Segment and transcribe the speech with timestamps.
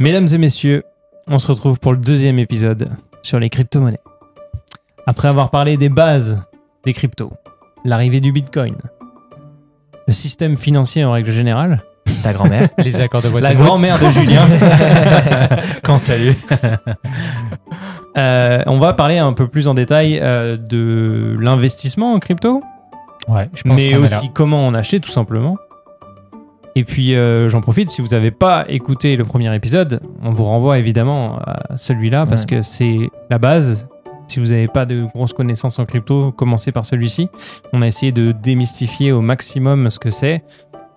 [0.00, 0.84] Mesdames et messieurs,
[1.26, 2.88] on se retrouve pour le deuxième épisode
[3.22, 3.98] sur les crypto-monnaies.
[5.06, 6.40] Après avoir parlé des bases
[6.84, 7.32] des cryptos,
[7.84, 8.76] l'arrivée du Bitcoin,
[10.06, 11.82] le système financier en règle générale,
[12.22, 12.68] Ta grand-mère.
[12.78, 14.46] Les accords de la grand-mère de Julien,
[15.84, 16.32] Qu'on salue.
[18.16, 22.62] euh, on va parler un peu plus en détail euh, de l'investissement en crypto,
[23.28, 25.58] Ouais, je pense mais aussi comment en acheter tout simplement.
[26.78, 30.44] Et puis euh, j'en profite, si vous n'avez pas écouté le premier épisode, on vous
[30.44, 32.46] renvoie évidemment à celui-là parce Ouais.
[32.58, 33.88] que c'est la base.
[34.28, 37.30] Si vous n'avez pas de grosses connaissances en crypto, commencez par celui-ci.
[37.72, 40.44] On a essayé de démystifier au maximum ce que c'est,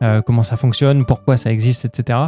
[0.04, 2.20] euh, comment ça fonctionne, pourquoi ça existe, etc.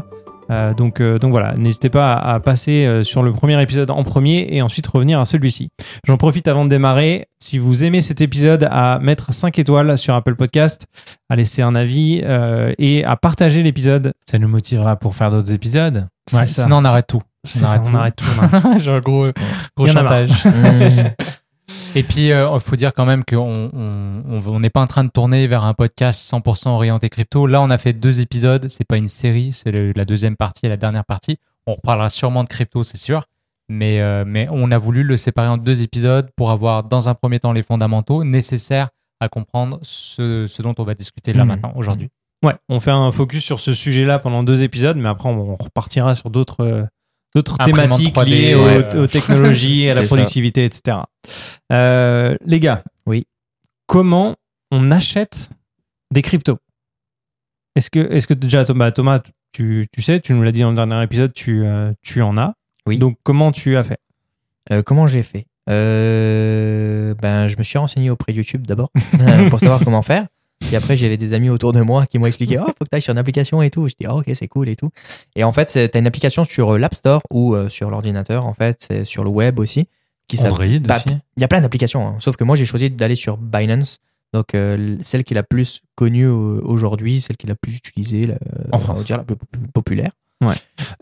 [0.49, 3.89] Euh, donc, euh, donc voilà, n'hésitez pas à, à passer euh, sur le premier épisode
[3.89, 5.69] en premier et ensuite revenir à celui-ci.
[6.05, 7.27] J'en profite avant de démarrer.
[7.39, 10.87] Si vous aimez cet épisode, à mettre 5 étoiles sur Apple Podcast,
[11.29, 12.23] à laisser un avis
[12.77, 14.13] et à partager l'épisode.
[14.29, 15.51] Ça nous motivera pour faire d'autres
[16.31, 16.63] Ouais, ça.
[16.63, 17.21] sinon, on arrête tout.
[17.45, 18.25] Ça, on arrête tout.
[18.39, 18.79] on arrête.
[18.81, 19.27] Genre, gros,
[19.75, 20.31] gros chantage.
[21.93, 21.97] Mmh.
[21.97, 25.03] Et puis, il faut dire quand même qu'on on, on, on n'est pas en train
[25.03, 27.47] de tourner vers un podcast 100% orienté crypto.
[27.47, 28.67] Là, on a fait deux épisodes.
[28.69, 31.37] C'est pas une série, c'est la deuxième partie et la dernière partie.
[31.67, 33.23] On reparlera sûrement de crypto, c'est sûr.
[33.69, 37.13] Mais, euh, mais on a voulu le séparer en deux épisodes pour avoir, dans un
[37.15, 38.89] premier temps, les fondamentaux nécessaires
[39.21, 41.47] à comprendre ce, ce dont on va discuter là Mhm.
[41.47, 42.09] maintenant, aujourd'hui.
[42.43, 46.13] Ouais, on fait un focus sur ce sujet-là pendant deux épisodes, mais après on repartira
[46.13, 46.83] sur d'autres euh,
[47.35, 48.95] d'autres thématiques 3D, liées aux, ouais.
[48.95, 50.07] aux technologies, à la ça.
[50.07, 50.97] productivité, etc.
[51.71, 53.25] Euh, les gars, Oui.
[53.87, 54.35] comment
[54.71, 55.49] on achète
[56.11, 56.57] des cryptos?
[57.75, 59.19] Est-ce que, est que déjà Thomas, Thomas,
[59.51, 62.37] tu, tu sais, tu nous l'as dit dans le dernier épisode, tu, euh, tu en
[62.37, 62.53] as.
[62.85, 62.97] Oui.
[62.97, 63.99] Donc comment tu as fait?
[64.71, 65.47] Euh, comment j'ai fait?
[65.67, 68.89] Ben, je me suis renseigné auprès de YouTube d'abord
[69.49, 70.27] pour savoir comment faire.
[70.71, 72.95] Et après, j'avais des amis autour de moi qui m'ont expliqué Oh, faut que tu
[72.95, 73.87] ailles sur une application et tout.
[73.87, 74.89] Je dis oh, Ok, c'est cool et tout.
[75.35, 78.45] Et en fait, tu as une application sur euh, l'App Store ou euh, sur l'ordinateur,
[78.45, 79.87] en fait, sur le web aussi.
[80.27, 80.81] Qui Android aussi.
[81.37, 82.15] Il y a plein d'applications, hein.
[82.19, 83.99] sauf que moi, j'ai choisi d'aller sur Binance.
[84.33, 88.23] Donc, euh, celle qui est la plus connue aujourd'hui, celle qui est la plus utilisée,
[88.23, 88.35] la,
[88.71, 89.35] En on va dire la plus
[89.73, 90.11] populaire.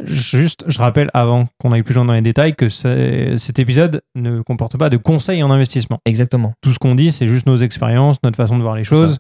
[0.03, 4.41] Juste, je rappelle avant qu'on aille plus loin dans les détails que cet épisode ne
[4.41, 5.99] comporte pas de conseils en investissement.
[6.05, 6.53] Exactement.
[6.61, 9.19] Tout ce qu'on dit, c'est juste nos expériences, notre façon de voir les choses.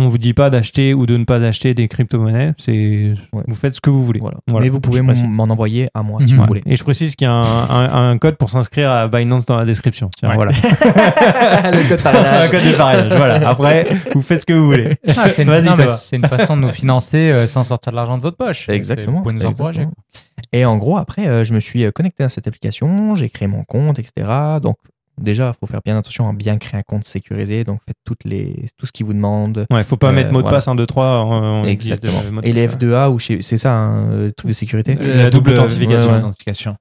[0.00, 2.54] On vous dit pas d'acheter ou de ne pas acheter des crypto-monnaies.
[2.56, 3.42] C'est Ouais.
[3.48, 4.20] vous faites ce que vous voulez.
[4.20, 4.38] Voilà.
[4.46, 4.64] Voilà.
[4.64, 6.34] Mais vous pouvez m'en envoyer à moi si Mhm.
[6.36, 6.46] vous Ouais.
[6.46, 6.62] voulez.
[6.66, 9.56] Et je précise qu'il y a un, un- un code pour s'inscrire à Binance dans
[9.56, 10.08] la description.
[10.16, 10.34] Tiens, Ouais.
[10.36, 10.52] voilà.
[11.72, 13.16] le code C'est un code de parrainage.
[13.16, 13.34] Voilà.
[13.48, 14.96] Après, vous faites ce que vous voulez.
[15.16, 18.22] Ah, c'est une, non, c'est façon de nous financer euh, sans sortir de l'argent de
[18.22, 18.66] votre poche.
[18.66, 19.18] C'est- Exactement.
[19.18, 19.82] Vous pouvez nous encourager.
[19.82, 20.48] Exactement.
[20.52, 23.48] Et en gros, après, euh, je me suis euh, connecté à cette application, j'ai créé
[23.48, 24.28] mon compte, etc.
[24.62, 24.76] Donc,
[25.18, 27.64] déjà, il faut faire bien attention à bien créer un compte sécurisé.
[27.64, 29.66] Donc, faites toutes les, tout ce qu'il vous demande.
[29.70, 30.56] Ouais, faut pas Euh, mettre mot de voilà.
[30.58, 31.24] passe 1, 2, 3.
[31.24, 32.40] On, on utilise Exactement.
[32.40, 35.50] de- Et les passe, F2A, ou c'est ça, un euh, truc de sécurité La double
[35.52, 36.06] authentification.
[36.08, 36.18] ouais, ouais.
[36.18, 36.76] authentification.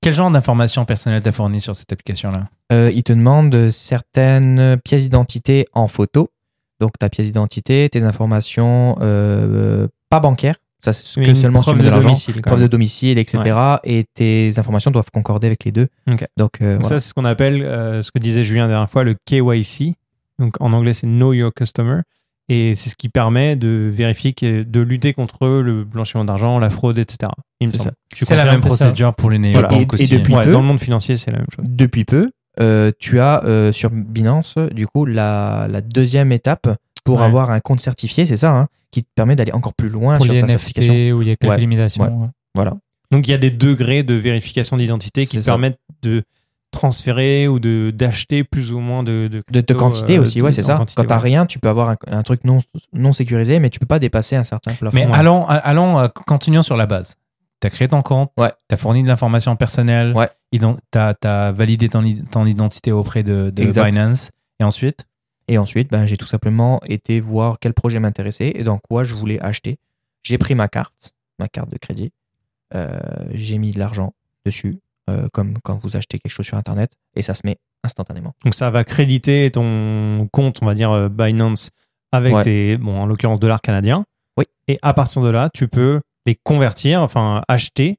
[0.00, 5.02] Quel genre d'informations personnelles t'as fourni sur cette application-là Euh, Il te demande certaines pièces
[5.02, 6.30] d'identité en photo.
[6.80, 10.56] Donc, ta pièce d'identité, tes informations euh, pas bancaires.
[10.92, 12.08] Ça, c'est que une seulement si tu de l'argent.
[12.08, 12.34] domicile.
[12.36, 13.38] quand Preuve de domicile, etc.
[13.84, 15.88] Et tes informations doivent concorder avec les deux.
[16.06, 16.82] Donc, euh, Donc voilà.
[16.84, 19.94] ça, c'est ce qu'on appelle, euh, ce que disait Julien la dernière fois, le KYC.
[20.38, 22.00] Donc en anglais, c'est Know Your Customer.
[22.48, 26.70] Et c'est ce qui permet de vérifier, que- de lutter contre le blanchiment d'argent, la
[26.70, 27.32] fraude, etc.
[27.60, 27.82] C'est semble.
[27.82, 27.90] ça.
[28.14, 29.68] Tu C'est la même ça procédure pour les Voilà.
[29.68, 30.34] néobanques Et- depuis-.
[30.34, 30.52] Ouais, peu.
[30.52, 31.64] dans le monde financier, c'est la même chose.
[31.68, 32.30] Depuis peu,
[32.60, 36.68] euh, tu as euh, sur Binance, du coup, la, la deuxième étape
[37.06, 37.24] pour Ouais.
[37.24, 40.26] avoir un compte certifié, c'est ça, hein, qui te permet d'aller encore plus loin Pour
[40.26, 41.16] sur les ta NFT certification.
[41.16, 41.58] où il y a quelques Ouais.
[41.58, 42.02] limitations.
[42.04, 42.10] Ouais.
[42.10, 42.28] ouais.
[42.54, 42.74] Voilà.
[43.12, 45.52] Donc il y a des degrés de vérification d'identité qui ça.
[45.52, 46.24] permettent de
[46.72, 50.38] transférer ou de d'acheter plus ou moins de de, De, de crypto, quantité euh, aussi,
[50.38, 50.74] de- ouais, c'est ça.
[50.74, 51.22] quantité, Quand t'as ouais.
[51.22, 52.58] rien, tu peux avoir un, un truc non,
[52.92, 54.94] non sécurisé, mais tu peux pas dépasser un certain plafond.
[54.96, 55.12] Mais Ouais.
[55.14, 57.14] allons, allons euh, continuons sur la base.
[57.60, 58.52] Tu as créé ton compte, Ouais.
[58.68, 60.28] tu as fourni de l'information personnelle, Ouais.
[60.52, 63.64] tu as, validé ton, ton identité auprès de, de.
[63.82, 64.30] Binance,
[64.60, 65.06] et ensuite
[65.48, 69.14] Et ensuite, ben, j'ai tout simplement été voir quel projet m'intéressait et dans quoi je
[69.14, 69.78] voulais acheter.
[70.22, 72.10] J'ai pris ma carte, ma carte de crédit.
[72.74, 72.98] Euh,
[73.32, 74.12] j'ai mis de l'argent
[74.44, 74.78] dessus,
[75.08, 78.34] euh, comme quand vous achetez quelque chose sur Internet, et ça se met instantanément.
[78.44, 81.70] Donc ça va créditer ton compte, on va dire euh, Binance,
[82.10, 82.42] avec Ouais.
[82.42, 84.04] tes, bon, en l'occurrence dollars canadiens.
[84.36, 84.46] Oui.
[84.66, 87.98] Et à partir de là, tu peux les convertir, enfin acheter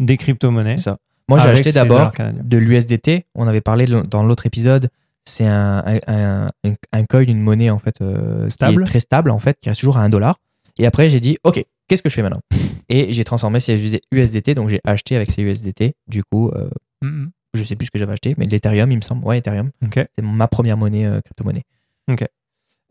[0.00, 0.78] des crypto-monnaies.
[0.78, 0.98] Ça.
[1.28, 3.24] Moi, j'ai acheté d'abord de l'USDT.
[3.34, 4.90] On avait parlé dans l'autre épisode.
[5.26, 8.76] C'est un, un, un, un- un coin, une monnaie en fait euh, Stable.
[8.78, 10.36] qui est très stable en fait, qui reste toujours à un dollar.
[10.78, 12.40] Et après, j'ai dit, ok, qu'est-ce que je fais maintenant?
[12.88, 15.94] Et j'ai transformé ces USDT, donc j'ai acheté avec ces USDT.
[16.08, 16.68] Du coup, euh,
[17.02, 17.30] Mhm.
[17.54, 19.24] je sais plus ce que j'avais acheté, mais de l'Ethereum, il me semble.
[19.24, 19.70] Ouais, Ethereum.
[19.82, 19.94] Ok.
[20.14, 21.64] C'est ma première monnaie euh, crypto-monnaie.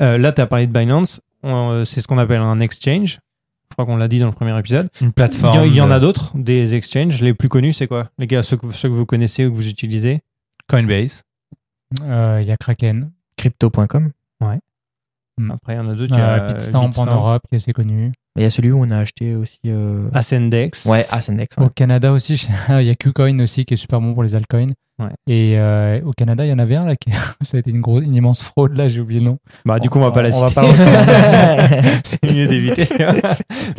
[0.01, 1.21] Euh, là, tu as parlé de Binance.
[1.44, 3.19] C'est ce qu'on appelle un exchange.
[3.69, 4.89] Je crois qu'on l'a dit dans le premier épisode.
[5.01, 5.57] Une Il y, plateforme.
[5.59, 7.21] en- il y en a d'autres, des exchanges.
[7.21, 8.09] Les plus connus, c'est quoi?
[8.19, 10.21] Les gars, ceux que, ceux que vous connaissez ou que vous utilisez?
[10.68, 11.24] Coinbase.
[12.04, 13.12] Euh, Il y a Kraken.
[13.38, 14.12] Crypto.com.
[15.51, 16.13] Après, il y en a d'autres.
[16.16, 18.12] il y a Euh, Bitstamp en Europe, qui est assez connu.
[18.36, 19.57] Il y a celui où on a acheté aussi.
[19.66, 20.86] euh, Ascendex.
[20.86, 21.57] Ouais, Ascendex.
[21.57, 21.66] ouais.
[21.66, 24.69] Au Canada aussi, il y a KuCoin aussi qui est super bon pour les altcoins.
[25.00, 25.10] Ouais.
[25.25, 27.10] Et euh, au Canada, il y en avait un là qui
[27.42, 29.39] ça a été une, grosse, une immense fraude là, j'ai oublié le nom.
[29.66, 30.62] Bah, du coup, on va pas la citer.
[32.04, 32.88] c'est mieux d'éviter.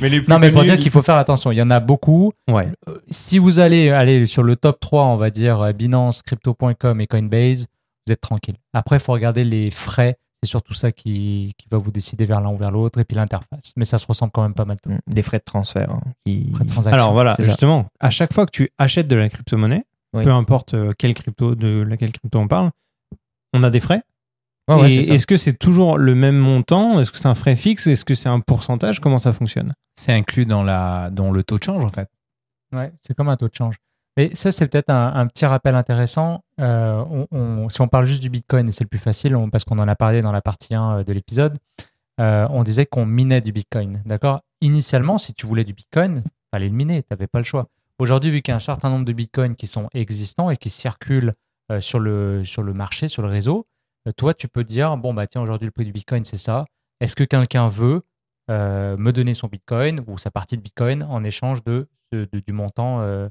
[0.02, 1.78] mais les plus Non, mais pour dire qu'il faut faire attention, il y en a
[1.78, 2.32] beaucoup.
[2.50, 2.68] Ouais.
[2.88, 7.00] Euh, Si vous allez aller sur le top 3, on va dire euh, Binance, Crypto.com
[7.00, 7.66] et Coinbase,
[8.06, 8.56] vous êtes tranquille.
[8.72, 10.18] Après, il faut regarder les frais.
[10.42, 13.16] C'est surtout ça qui, qui va vous décider vers l'un ou vers l'autre, et puis
[13.16, 13.72] l'interface.
[13.76, 14.78] Mais ça se ressemble quand même pas mal.
[14.82, 14.90] Tout.
[14.90, 15.90] Mm, Des frais de transfert.
[15.90, 16.50] hein, qui...
[16.52, 16.92] Frais de transaction.
[17.00, 17.42] Alors voilà, ça.
[17.44, 20.22] justement, à chaque fois que tu achètes de la crypto-monnaie, Oui.
[20.22, 22.70] peu importe euh, quelle crypto, de laquelle crypto on parle,
[23.54, 24.02] on a des frais.
[24.68, 25.14] Ouais, ça.
[25.14, 27.00] est-ce que c'est toujours le même montant?
[27.00, 27.86] Est-ce que c'est un frais fixe?
[27.86, 29.00] Est-ce que c'est un pourcentage?
[29.00, 29.74] Comment ça fonctionne?
[29.94, 32.08] C'est inclus dans, la, dans le taux de change, en fait.
[32.74, 33.76] Ouais, c'est comme un taux de change.
[34.16, 36.44] Mais ça, c'est peut-être un, petit rappel intéressant.
[36.60, 37.26] Euh,
[37.68, 39.96] si on parle juste du Bitcoin, et c'est le plus facile, parce qu'on en a
[39.96, 41.58] parlé dans la partie 1 de l'épisode,
[42.20, 44.02] euh, on disait qu'on minait du Bitcoin.
[44.06, 44.42] D'accord?
[44.60, 46.22] Initialement, si tu voulais du Bitcoin,
[46.52, 47.68] fallait le miner, tu n'avais pas le choix.
[47.98, 50.70] Aujourd'hui, vu qu'il y a un certain nombre de Bitcoins qui sont existants et qui
[50.70, 51.32] circulent
[51.72, 53.66] euh, sur, le, sur le marché, sur le réseau,
[54.06, 56.66] euh, toi, tu peux dire, bon, bah tiens, aujourd'hui, le prix du Bitcoin, c'est ça.
[57.00, 58.02] Est-ce que quelqu'un veut
[58.50, 63.00] euh, me donner son Bitcoin ou sa partie de Bitcoin en échange de, du montant
[63.00, 63.28] euh,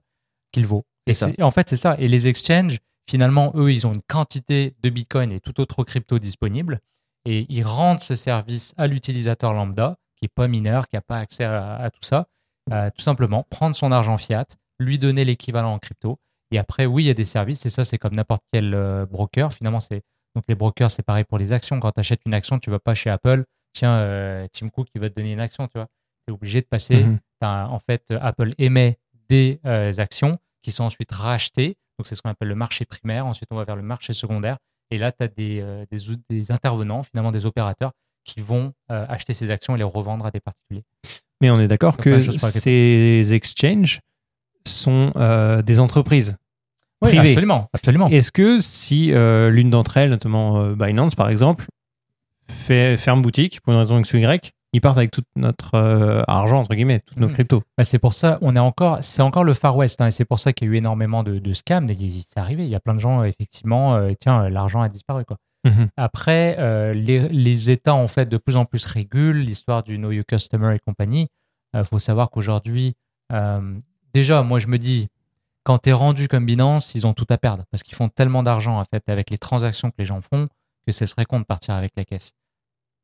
[0.53, 0.85] qu'il vaut.
[1.05, 1.29] Et ça.
[1.41, 1.97] en fait, c'est ça.
[1.99, 2.79] Et les exchanges,
[3.09, 6.79] finalement, eux, ils ont une quantité de Bitcoin et tout autre crypto disponible.
[7.25, 11.17] Et ils rendent ce service à l'utilisateur lambda, qui n'est pas mineur, qui n'a pas
[11.17, 12.27] accès à, à tout ça.
[12.71, 14.45] Euh, tout simplement, prendre son argent fiat,
[14.79, 16.19] lui donner l'équivalent en crypto.
[16.51, 17.65] Et après, oui, il y a des services.
[17.65, 19.51] Et ça, c'est comme n'importe quel euh, broker.
[19.51, 20.01] Finalement, c'est
[20.35, 21.79] donc les brokers, c'est pareil pour les actions.
[21.79, 23.43] Quand tu achètes une action, tu vas pas chez Apple.
[23.73, 25.87] Tiens, euh, Tim Cook, il va te donner une action, tu vois.
[26.25, 27.19] Tu es obligé de passer Mhm.
[27.41, 28.97] En fait, Apple émet
[29.27, 29.59] des
[29.97, 30.31] actions
[30.63, 31.77] qui sont ensuite rachetées.
[31.99, 33.27] Donc, c'est ce qu'on appelle le marché primaire.
[33.27, 34.57] Ensuite, on va vers le marché secondaire.
[34.89, 35.85] Et là, tu as des, euh,
[36.29, 37.91] des, intervenants, finalement des opérateurs,
[38.25, 40.83] qui vont euh, acheter ces actions et les revendre à des particuliers.
[41.41, 43.99] Mais on est d'accord que ces exchanges
[44.65, 46.37] sont euh, des entreprises.
[47.01, 47.29] Oui, Privé.
[47.29, 47.69] absolument.
[47.73, 48.07] absolument.
[48.07, 51.65] Est-ce que si l'une d'entre elles, notamment Binance par exemple,
[52.47, 56.23] fait, ferme boutique pour une raison X ou Y, ils partent avec tout notre euh,
[56.27, 57.33] argent, entre guillemets, toutes nos Mhm.
[57.33, 57.63] cryptos.
[57.77, 60.25] Bah, c'est pour ça, on est encore, c'est encore le Far West, hein, et c'est
[60.25, 61.87] pour ça qu'il y a eu énormément de, de scams.
[61.87, 65.37] C'est arrivé, il y a plein de gens, effectivement, euh, tiens, l'argent a disparu, quoi.
[65.65, 65.87] Mhm.
[65.95, 70.11] Après, euh, les, les États ont fait de plus en plus régulent l'histoire du Know
[70.11, 71.29] Your Customer et compagnie.
[71.75, 72.95] Il faut savoir qu'aujourd'hui,
[74.13, 75.07] déjà, moi je me dis,
[75.63, 78.43] quand tu es rendu comme Binance, ils ont tout à perdre parce qu'ils font tellement
[78.43, 80.45] d'argent en fait avec les transactions que les gens font
[80.85, 82.33] que ce serait con de partir avec la caisse.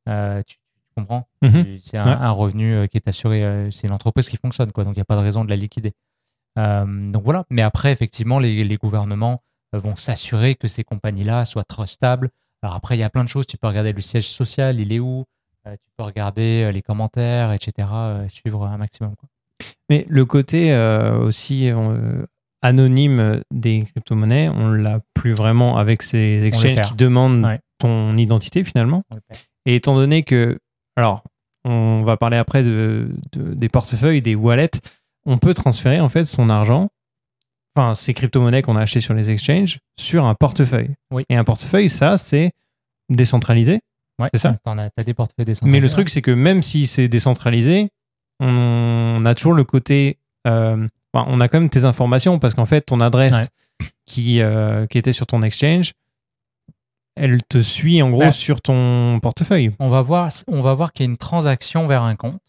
[0.07, 0.57] Euh, tu
[0.99, 1.77] comprends Mhm.
[1.81, 2.11] C'est un, Ouais.
[2.11, 4.99] un revenu euh, qui est assuré, euh, c'est une entreprise qui fonctionne, quoi, donc il
[4.99, 5.93] n'y a pas de raison de la liquider.
[6.57, 9.41] Euh, donc voilà, mais après, effectivement, les, les gouvernements
[9.73, 12.29] vont s'assurer que ces compagnies-là soient trustables.
[12.63, 13.45] Alors après, il y a plein de choses.
[13.47, 15.25] Tu peux regarder le siège social, il est où?
[15.67, 17.87] Euh, Tu peux regarder les commentaires, etc.
[17.93, 19.15] euh, suivre un maximum.
[19.15, 19.29] Quoi.
[19.89, 20.73] Mais le côté
[21.21, 21.69] aussi
[22.61, 27.59] anonyme des crypto-monnaies, on l'a plus vraiment avec ces exchanges qui demandent Ouais.
[27.77, 29.01] ton identité finalement.
[29.65, 30.59] Et étant donné que,
[30.99, 31.23] alors,
[31.65, 34.69] on va parler après de, de- des portefeuilles, des wallets,
[35.25, 36.89] on peut transférer en fait son argent,
[37.75, 40.91] enfin ces crypto-monnaies qu'on a achetées sur les exchanges, sur un portefeuille.
[41.11, 41.25] Oui.
[41.29, 42.51] Et un portefeuille, ça, c'est
[43.09, 43.81] décentralisé.
[44.19, 44.55] Ouais, C'est ça.
[44.63, 45.79] T'en as, t'as des portefeuilles décentralisés.
[45.79, 47.89] Mais le truc, c'est que même si c'est décentralisé,
[48.39, 50.17] on a toujours le côté.
[50.47, 53.49] euh, enfin, on a quand même tes informations parce qu'en fait, ton adresse
[54.05, 55.93] qui, euh, qui était sur ton exchange,
[57.19, 58.31] elle te suit en gros Ouais.
[58.31, 59.71] sur ton portefeuille.
[59.79, 62.41] on va voir, on va voir qu'il y a une transaction vers un compte.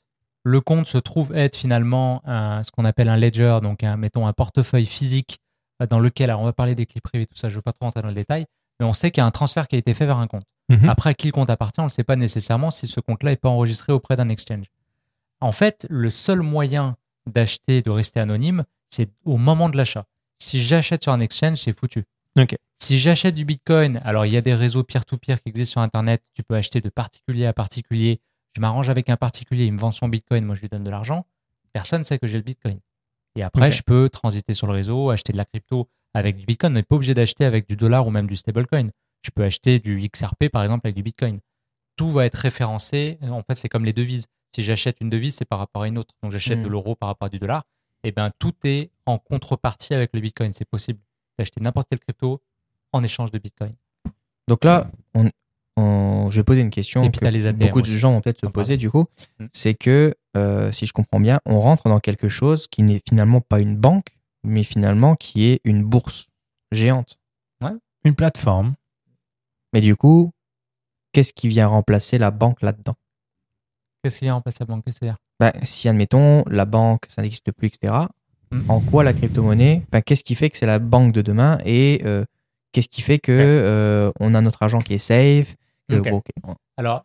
[0.45, 4.27] Le compte se trouve être finalement un- ce qu'on appelle un ledger, donc un, mettons
[4.27, 5.39] un portefeuille physique
[5.83, 7.63] euh, dans lequel, alors on va parler des clés privées, tout ça, je ne veux
[7.63, 8.47] pas trop rentrer dans le détail,
[8.79, 10.45] mais on sait qu'il y a un transfert qui a été fait vers un compte.
[10.71, 10.89] Mhm.
[10.89, 13.31] Après, à qui le compte appartient, on ne le sait pas nécessairement si ce compte-là
[13.33, 14.67] n'est pas enregistré auprès d'un exchange.
[15.41, 16.97] En fait, le seul moyen
[17.27, 20.05] d'acheter, de rester anonyme, c'est au moment de l'achat.
[20.39, 22.05] Si j'achète sur un exchange, c'est foutu.
[22.39, 22.57] Ok.
[22.83, 26.23] Si j'achète du Bitcoin, alors il y a des réseaux peer-to-peer qui existent sur Internet,
[26.35, 28.21] tu peux acheter de particulier à particulier.
[28.57, 30.91] Je m'arrange avec un particulier, il me vend son Bitcoin, moi je lui donne de
[30.91, 31.27] l'argent.
[31.73, 32.79] Personne ne sait que j'ai le Bitcoin.
[33.37, 36.73] Et après, je peux transiter sur le réseau, acheter de la crypto avec du Bitcoin.
[36.73, 38.89] On n'est pas obligé d'acheter avec du dollar ou même du stablecoin.
[39.23, 41.39] Je peux acheter du XRP, par exemple, avec du Bitcoin.
[41.97, 43.19] Tout va être référencé.
[43.23, 44.27] En fait, c'est comme les devises.
[44.53, 46.15] Si j'achète une devise, c'est par rapport à une autre.
[46.23, 47.65] Donc, j'achète de l'euro par rapport à du dollar.
[48.03, 50.53] Et bien, tout est en contrepartie avec le Bitcoin.
[50.53, 50.99] C'est possible
[51.39, 52.41] d'acheter n'importe quelle crypto
[52.93, 53.73] en échange de Bitcoin.
[54.49, 55.31] Donc là, on,
[55.77, 58.13] on- je vais poser une question Et puis, que t'as les ATM beaucoup de gens
[58.13, 59.07] vont peut-être se poser du coup.
[59.39, 59.47] Mm.
[59.53, 63.41] C'est que euh, si je comprends bien, on rentre dans quelque chose qui n'est finalement
[63.41, 66.27] pas une banque, mais finalement qui est une bourse
[66.73, 67.17] géante.
[68.05, 68.77] Une plateforme.
[69.75, 70.33] Mais du coup,
[71.13, 72.95] qu'est-ce qui vient remplacer la banque là-dedans?
[74.03, 75.01] Qu'est-ce qu'il y a en place à banque Qu'est-ce
[75.39, 77.93] Ben, Si, admettons, la banque, ça n'existe plus, etc.,
[78.53, 78.69] Mm.
[78.71, 82.01] en quoi la crypto-monnaie, ben, qu'est-ce qui fait que c'est la banque de demain et
[82.05, 82.25] euh,
[82.73, 85.57] qu'est-ce qui fait que euh, on a notre argent qui est safe
[85.89, 86.03] que-.
[86.77, 87.05] Alors,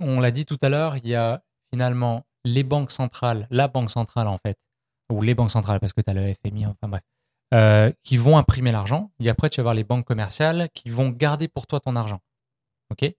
[0.00, 3.90] on l'a dit tout à l'heure, il y a finalement les banques centrales, la banque
[3.90, 4.56] centrale en fait,
[5.10, 7.02] ou les banques centrales parce que tu as le FMI, enfin bref,
[7.54, 9.10] euh, qui vont imprimer l'argent.
[9.20, 12.20] Et après, tu vas avoir les banques commerciales qui vont garder pour toi ton argent.
[12.90, 13.12] OK?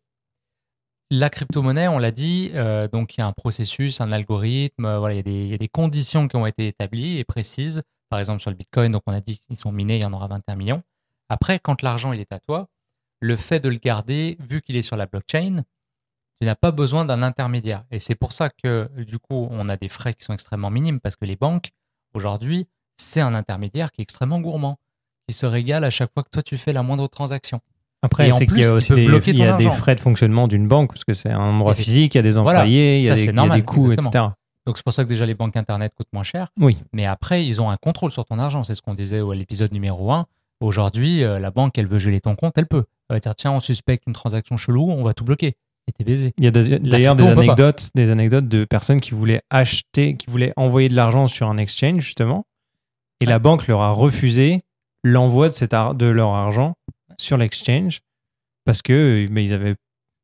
[1.12, 5.00] La crypto-monnaie, on l'a dit, euh, donc il y a un processus, un algorithme, euh,
[5.00, 7.24] voilà, il y, a des, il y a des conditions qui ont été établies et
[7.24, 7.84] précises.
[8.10, 10.14] Par exemple, sur le Bitcoin, donc on a dit qu'ils sont minés, il y en
[10.14, 10.84] aura 21 millions.
[11.34, 12.68] Après, quand l'argent il est à toi,
[13.20, 15.64] le fait de le garder, vu qu'il est sur la blockchain,
[16.40, 17.86] tu n'as pas besoin d'un intermédiaire.
[17.90, 21.00] Et c'est pour ça que, du coup, on a des frais qui sont extrêmement minimes
[21.00, 21.72] parce que les banques,
[22.14, 24.78] aujourd'hui, c'est un intermédiaire qui est extrêmement gourmand,
[25.28, 27.62] qui se régale à chaque fois que toi tu fais la moindre transaction.
[28.04, 30.48] Après, c'est qu'il y a il aussi des, il y a des frais de fonctionnement
[30.48, 33.06] d'une banque, parce que c'est un endroit physique, il y a des Voilà, employés, il
[33.06, 34.10] y a des, c'est il y a normal, des coûts, exactement.
[34.10, 34.36] etc.
[34.68, 36.50] Donc c'est pour ça que déjà les banques Internet coûtent moins cher.
[36.60, 36.78] Oui.
[36.92, 38.64] Mais après, ils ont un contrôle sur ton argent.
[38.64, 40.28] C'est ce qu'on disait à l'épisode numéro 1.
[40.64, 42.86] Aujourd'hui, euh, la banque, elle veut geler ton compte, elle peut.
[43.10, 45.58] Elle va dire, tiens, on suspecte une transaction chelou, on va tout bloquer.
[45.88, 46.34] Et t'es baisé.
[46.38, 50.54] Il y a d'ailleurs des anecdotes, des anecdotes de personnes qui voulaient acheter, qui voulaient
[50.56, 52.46] envoyer de l'argent sur un exchange, justement.
[53.20, 54.62] Et la banque leur a refusé
[55.04, 56.76] l'envoi de, cet ar- de leur argent
[57.18, 58.00] sur l'exchange
[58.66, 59.76] parce que euh, ben, ils avaient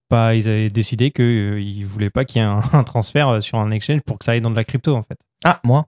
[0.07, 3.39] pas, ils avaient décidé qu'ils ne voulaient pas qu'il y ait un, un transfert euh,
[3.41, 5.19] sur un exchange pour que ça aille dans de la crypto, en fait.
[5.43, 5.85] Ah, moi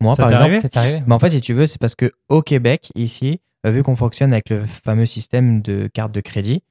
[0.00, 0.78] Moi, Ça par t'est exemple.
[0.78, 3.36] arrivé Mais en fait, si tu veux, c'est parce que au Québec, ici, euh,
[3.70, 6.62] vu qu'on fonctionne avec le fameux système de carte de crédit,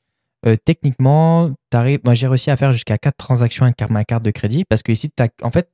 [0.45, 4.31] euh, techniquement, t'arrives- moi j'ai réussi à faire jusqu'à 4 transactions avec ma carte de
[4.31, 5.69] crédit parce que ici, t'as- en fait,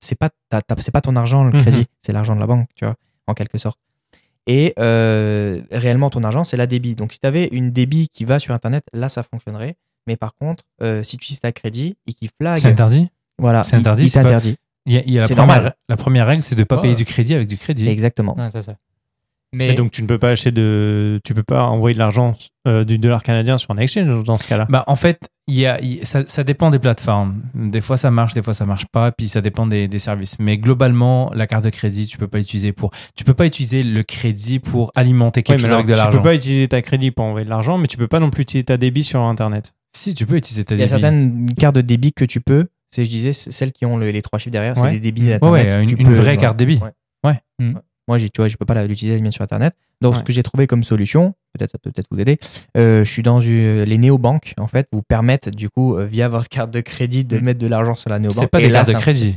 [0.00, 0.30] c'est pas,
[0.78, 1.60] c'est pas ton argent le Mhm.
[1.62, 2.94] crédit, c'est l'argent de la banque, tu vois,
[3.26, 3.78] en quelque sorte.
[4.46, 6.94] Et euh, réellement, ton argent, c'est la débit.
[6.94, 9.76] Donc, si tu avais une débit qui va sur Internet, là, ça fonctionnerait.
[10.06, 13.08] Mais par contre, euh, si tu utilises ta crédit et qu'il flag, C'est interdit?
[13.38, 14.56] voilà, c'est interdit, c'est t'interdit.
[14.84, 15.74] Il y a, il y a la, C'est première, normal.
[15.88, 17.88] la première règle, c'est de ne pas payer du crédit avec du crédit.
[17.88, 18.36] Exactement.
[18.36, 18.76] Ouais, c'est ça.
[19.54, 21.20] Mais, Et donc, tu ne peux pas acheter de.
[21.24, 22.34] Tu peux pas envoyer de l'argent,
[22.66, 24.66] euh, du dollar canadien sur un exchange dans ce cas-là.
[24.68, 27.42] Bah, en fait, il y a, ça, ça dépend des plateformes.
[27.54, 30.38] Des fois, ça marche, des fois, ça marche pas, puis ça dépend des, des services.
[30.40, 32.90] Mais globalement, la carte de crédit, tu peux pas l'utiliser pour.
[33.16, 35.92] Tu peux pas utiliser le crédit pour alimenter Ouais, quelque mais chose alors, avec de
[35.92, 36.18] tu l'argent.
[36.18, 38.42] peux pas utiliser ta crédit pour envoyer de l'argent, mais tu peux pas non plus
[38.42, 39.72] utiliser ta débit sur Internet.
[39.96, 41.00] Si, tu peux utiliser ta Il y a débit.
[41.00, 42.66] certaines cartes de débit que tu peux.
[42.90, 44.88] C'est, je disais, celles qui ont le- les trois chiffres derrière, Ouais.
[44.88, 45.74] c'est des débits Ouais, Internet.
[45.74, 46.36] ouais, une, Tu une peux, vraie voilà.
[46.36, 46.80] carte débit.
[47.24, 47.32] Ouais.
[47.60, 47.74] Ouais.
[48.08, 49.74] Moi, tu vois, je peux pas l'utiliser bien sur Internet.
[50.00, 52.36] Donc, ce que j'ai trouvé comme solution, peut-être ça peut peut-être vous aider.
[52.76, 56.28] euh, je suis dans une- les néobanques, en fait, vous permettent, du coup, euh, via
[56.28, 57.42] votre carte de crédit, de Mm.
[57.44, 58.38] mettre de l'argent sur la néobanque.
[58.44, 59.36] C'est pas des cartes de crédit.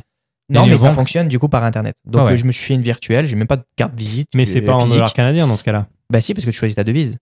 [0.49, 1.95] Non, mais ça fonctionne, du coup, par Internet.
[2.05, 2.33] Donc, Ah ouais.
[2.33, 4.29] euh, je me suis fait une virtuelle, j'ai même pas de carte visite.
[4.35, 4.93] Mais euh, c'est pas en physique.
[4.95, 5.87] dollar canadien dans ce cas-là.
[6.11, 7.17] Bah, si, parce que tu choisis ta devise.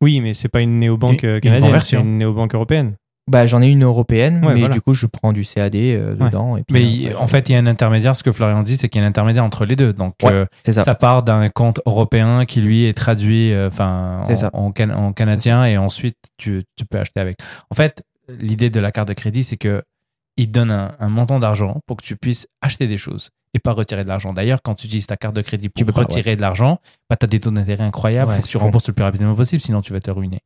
[0.00, 2.94] Oui, mais c'est pas une néobanque Une- euh, canadienne, c'est une néobanque européenne.
[3.30, 4.74] Bah, j'en ai une européenne, Ouais, mais voilà.
[4.74, 6.26] du coup, je prends du CAD euh, Ouais.
[6.26, 6.58] dedans.
[6.58, 8.14] Et puis, Mais il- ouais, en fait, il y a un intermédiaire.
[8.16, 9.94] Ce que Florian dit, c'est qu'il y a un intermédiaire entre les deux.
[9.94, 10.84] Donc, euh, ça.
[10.84, 10.94] ça.
[10.94, 14.50] part d'un compte européen qui lui est traduit euh, enfin en, ça.
[14.52, 17.38] en, can- en canadien et ensuite tu, tu peux acheter avec.
[17.70, 19.82] En fait, l'idée de la carte de crédit, c'est que
[20.36, 23.58] il te donne un, un montant d'argent pour que tu puisses acheter des choses et
[23.58, 24.32] pas retirer de l'argent.
[24.34, 26.78] D'ailleurs, quand tu utilises ta carte de crédit pour Tu retirer de l'argent,
[27.08, 28.30] bah, tu as des taux d'intérêt incroyables.
[28.30, 30.40] Ouais, faut que tu rembourses le plus rapidement possible, sinon tu vas te ruiner.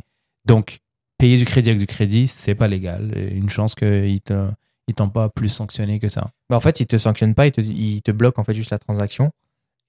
[0.44, 0.78] Donc,
[1.18, 3.12] payer du crédit avec du crédit, c'est pas légal.
[3.32, 4.48] Une chance qu'ils te,
[4.86, 6.30] ils t'ont pas plus sanctionné que ça.
[6.48, 8.70] Bah, en fait, ils te sanctionnent pas, ils te, ils te bloquent en fait juste
[8.70, 9.30] la transaction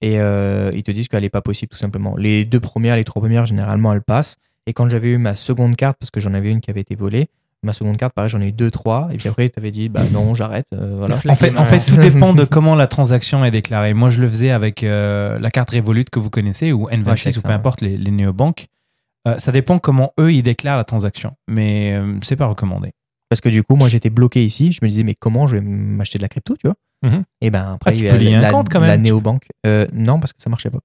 [0.02, 2.16] et euh, ils te disent qu'elle est pas possible tout simplement.
[2.16, 4.36] Les deux premières, les trois premières, généralement, elles passent.
[4.66, 6.94] Et quand j'avais eu ma seconde carte, parce que j'en avais une qui avait été
[6.94, 7.28] volée,
[7.62, 9.08] ma seconde carte, pareil, j'en ai eu deux, trois.
[9.12, 10.66] Et puis après, tu avais dit, bah non, j'arrête.
[10.74, 11.16] euh, voilà.
[11.28, 13.92] En fait, en fait, tout dépend de comment la transaction est déclarée.
[13.94, 17.02] Moi, je le faisais avec euh, la carte Revolut que vous connaissez ou Ouais, c'est
[17.02, 17.54] N26 ou ça, peu ouais.
[17.54, 18.66] importe les, les néobanques.
[19.28, 22.92] Euh, ça dépend comment eux ils déclarent la transaction, mais euh, c'est pas recommandé.
[23.28, 24.72] Parce que du coup, moi, j'étais bloqué ici.
[24.72, 26.76] Je me disais, mais comment je vais m'acheter de la crypto, tu vois?
[27.02, 27.22] Mhm.
[27.42, 28.88] Et ben après, Ah, tu il y a peux lier un la, compte, quand la
[28.88, 29.02] même.
[29.02, 29.46] néobanque.
[29.66, 30.80] Euh, non, parce que ça marchait pas.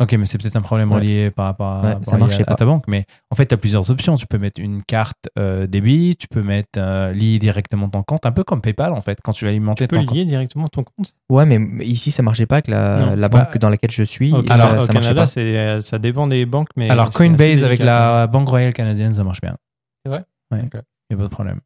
[0.00, 0.98] Ok, mais c'est peut-être un problème Ouais.
[0.98, 2.54] relié par rapport à, Ouais, par ça rapport marchait à pas.
[2.54, 2.84] ta banque.
[2.86, 4.14] Mais en fait, tu as plusieurs options.
[4.14, 8.24] Tu peux mettre une carte euh, débit, tu peux mettre euh, lier directement ton compte,
[8.24, 10.14] un peu comme PayPal en fait, quand tu vas alimenter Tu peux ton compte.
[10.16, 11.14] lier directement ton compte?
[11.30, 14.32] Ouais, mais ici, ça marchait pas avec la, la Bah, banque dans laquelle je suis.
[14.50, 15.40] Alors, ça, au ça Canada, pas.
[15.40, 16.88] euh, ça dépend des banques, mais.
[16.90, 19.56] Alors Coinbase avec la Banque Royale Canadienne, ça marche bien.
[20.04, 20.24] C'est vrai?
[20.52, 20.80] Ouais, Ok.
[21.10, 21.60] y a pas de problème.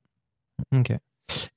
[0.74, 0.92] Ok.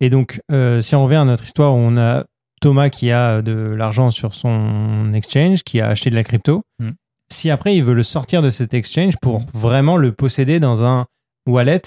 [0.01, 2.25] Et donc, euh, si on revient à notre histoire où on a
[2.65, 6.93] Thomas qui a de l'argent sur son exchange, qui a acheté de la crypto, Hmm.
[7.31, 11.05] si après il veut le sortir de cet exchange pour vraiment le posséder dans un
[11.47, 11.83] wallet,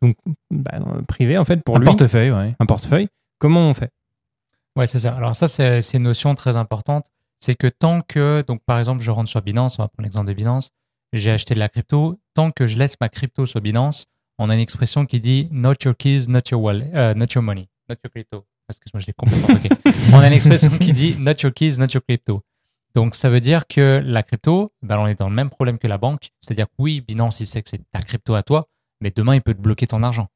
[0.00, 0.16] donc
[0.50, 2.54] bah, privé en fait pour un lui, portefeuille, ouais.
[2.58, 3.08] un portefeuille,
[3.38, 3.90] comment on fait?
[4.74, 5.14] Ouais, c'est ça.
[5.14, 7.04] Alors ça, c'est c'est une notion très importante.
[7.40, 10.28] C'est que tant que, donc par exemple, je rentre sur Binance, on va prendre l'exemple
[10.28, 10.70] de Binance,
[11.12, 14.06] j'ai acheté de la crypto, tant que je laisse ma crypto sur Binance,
[14.38, 17.42] on a une expression qui dit not your keys, not your wallet, euh, not your
[17.42, 18.46] money, not your crypto.
[18.68, 19.68] Excuse-moi, je l'ai complètement bloqué.
[20.12, 22.42] on a une expression qui dit not your keys, not your crypto.
[22.94, 25.86] Donc ça veut dire que la crypto, ben, on est dans le même problème que
[25.86, 26.30] la banque.
[26.40, 28.68] C'est-à-dire que oui, Binance, il sait que c'est ta crypto à toi,
[29.00, 30.28] mais demain, il peut te bloquer ton argent.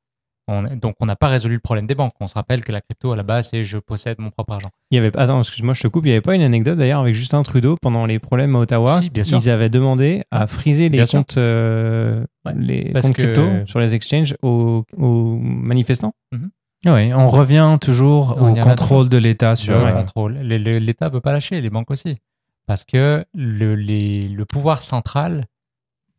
[0.49, 2.13] On- donc on n'a pas résolu le problème des banques.
[2.21, 4.71] On se rappelle que la crypto, à la base, c'est je possède mon propre argent.
[4.91, 6.05] Il y avait, attends, excuse-moi, je te coupe.
[6.05, 9.01] Il n'y avait pas une anecdote d'ailleurs avec Justin Trudeau pendant les problèmes à Ottawa?
[9.01, 9.39] Si, bien sûr.
[9.39, 13.79] Ils avaient demandé à friser les Bien comptes, euh, Ouais, les comptes que- crypto sur
[13.81, 16.13] les exchanges aux, aux manifestants.
[16.87, 19.79] Oui, on revient toujours On au contrôle de l'État sur.
[19.79, 20.39] le euh, contrôle.
[20.39, 22.17] Le- L'État ne veut pas lâcher, les banques aussi.
[22.67, 25.45] Parce que le, les- le pouvoir central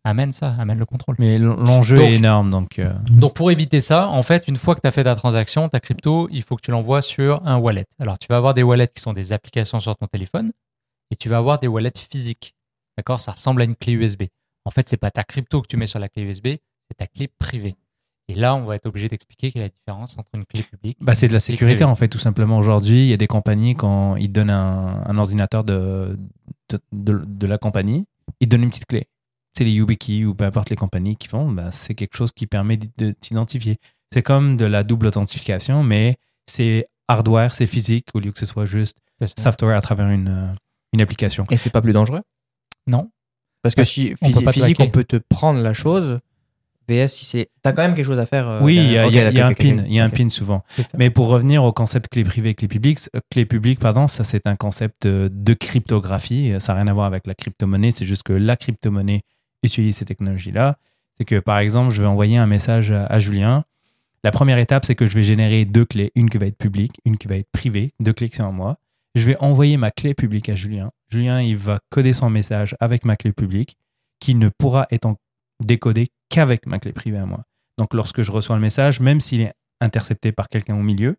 [0.03, 1.15] amène ça, amène le contrôle.
[1.19, 2.77] Mais l'enjeu est énorme, donc.
[2.79, 5.69] euh, Donc pour éviter ça, en fait, une fois que tu as fait ta transaction,
[5.69, 7.85] ta crypto, il faut que tu l'envoies sur un wallet.
[7.99, 10.51] Alors tu vas avoir des wallets qui sont des applications sur ton téléphone
[11.11, 12.55] et tu vas avoir des wallets physiques.
[12.97, 13.19] D'accord?
[13.21, 14.23] Ça ressemble à une clé USB.
[14.65, 16.47] En fait, c'est pas ta crypto que tu mets sur la clé USB,
[16.87, 17.75] c'est ta clé privée.
[18.27, 20.97] Et là, on va être obligé d'expliquer quelle est la différence entre une clé publique.
[21.01, 22.57] Bah, c'est de la sécurité en fait, tout simplement.
[22.57, 26.17] Aujourd'hui, il y a des compagnies, quand ils donnent un, un ordinateur de,
[26.69, 28.05] de, de- de la compagnie,
[28.39, 29.07] ils donnent une petite clé.
[29.57, 32.47] C'est les YubiKey ou peu importe les compagnies qui font, bah, c'est quelque chose qui
[32.47, 33.77] permet de t'identifier.
[34.13, 38.45] C'est comme de la double authentification, mais c'est hardware, c'est physique, au lieu que ce
[38.45, 38.97] soit juste
[39.37, 40.53] software à travers une, euh,
[40.93, 41.43] une application.
[41.51, 42.21] Et c'est pas plus dangereux?
[42.87, 43.11] Non.
[43.61, 44.87] Parce que si on peut physique, hacker.
[44.87, 46.19] on peut te prendre la chose.
[46.91, 47.49] VS, si c'est.
[47.63, 48.49] T'as quand même quelque chose à faire.
[48.49, 49.93] euh, oui, il y a, Ok, il y a- il y a un pin, il
[49.93, 50.63] y a un pin souvent.
[50.97, 54.45] Mais pour revenir au concept clé privée, clé publique, euh, clé publique, pardon, ça c'est
[54.47, 56.53] un concept euh, de cryptographie.
[56.59, 57.91] Ça n'a rien à voir avec la crypto-monnaie.
[57.91, 59.21] C'est juste que la crypto-monnaie
[59.63, 60.77] utilise ces technologies-là.
[61.17, 63.63] C'est que par exemple, je vais envoyer un message à, à Julien.
[64.23, 66.99] La première étape, c'est que je vais générer deux clés, une qui va être publique,
[67.05, 68.75] une qui va être privée, deux clés qui sont en moi.
[69.15, 70.91] Je vais envoyer ma clé publique à Julien.
[71.09, 73.77] Julien, il va coder son message avec ma clé publique,
[74.19, 75.17] qui ne pourra être en-
[75.65, 77.43] décodé qu'avec ma clé privée à moi.
[77.77, 81.17] Donc, lorsque je reçois le message, même s'il est intercepté par quelqu'un au milieu,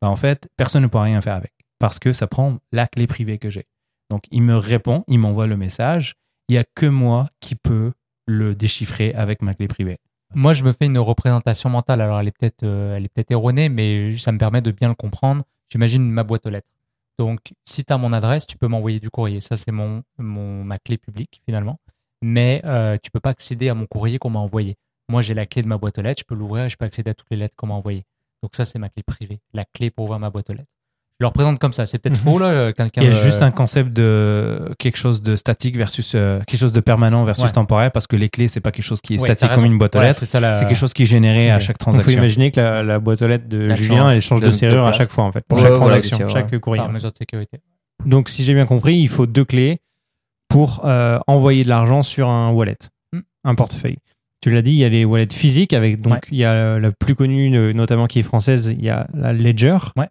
[0.00, 3.06] bah, en fait, personne ne pourra rien faire avec parce que ça prend la clé
[3.06, 3.66] privée que j'ai.
[4.10, 6.14] Donc, il me répond, il m'envoie le message.
[6.48, 7.92] Il n'y a que moi qui peux
[8.26, 9.98] le déchiffrer avec ma clé privée.
[10.34, 12.00] Moi, je me fais une représentation mentale.
[12.00, 15.44] Alors, elle est peut-être euh, peut-être erronée, mais ça me permet de bien le comprendre.
[15.70, 16.68] J'imagine ma boîte aux lettres.
[17.18, 19.40] Donc, si tu as mon adresse, tu peux m'envoyer du courrier.
[19.40, 21.78] Ça, c'est mon, mon, ma clé publique, finalement.
[22.22, 24.74] Mais euh, tu peux pas accéder à mon courrier qu'on m'a envoyé.
[25.10, 26.20] Moi, j'ai la clé de ma boîte aux lettres.
[26.20, 28.02] Je peux l'ouvrir et je peux accéder à toutes les lettres qu'on m'a envoyées.
[28.42, 29.38] Donc, ça, c'est ma clé privée.
[29.54, 30.68] La clé pour ouvrir ma boîte aux lettres.
[31.20, 31.84] Je le représente comme ça.
[31.86, 32.22] C'est peut-être Mhm.
[32.32, 32.46] faux, là.
[32.46, 36.12] euh, Quelqu'un Il y a me- juste un concept de quelque chose de statique versus
[36.14, 37.50] euh, quelque chose de permanent versus Ouais.
[37.50, 39.78] temporaire parce que les clés, c'est pas quelque chose qui est Ouais, statique comme une
[39.78, 40.24] boîte aux Ouais, lettres.
[40.24, 42.12] c'est la- quelque chose qui est généré à chaque Il faut transaction.
[42.12, 44.56] imaginer que la, la boîte aux lettres de Julien, change elle change de, de- de
[44.56, 46.82] serrure à chaque fois, en fait, pour Ouais, chaque transaction, chaque courrier.
[46.84, 47.58] par mesure de sécurité.
[48.04, 49.80] Donc, si j'ai bien compris, il faut deux clés
[50.48, 52.78] pour euh, envoyer de l'argent sur un wallet,
[53.12, 53.20] Hmm.
[53.44, 53.98] un portefeuille.
[54.40, 56.20] Tu l'as dit, il y a les wallets physiques avec donc Ouais.
[56.30, 59.78] il y a la plus connue, notamment qui est française, il y a la Ledger.
[59.96, 60.08] Ouais.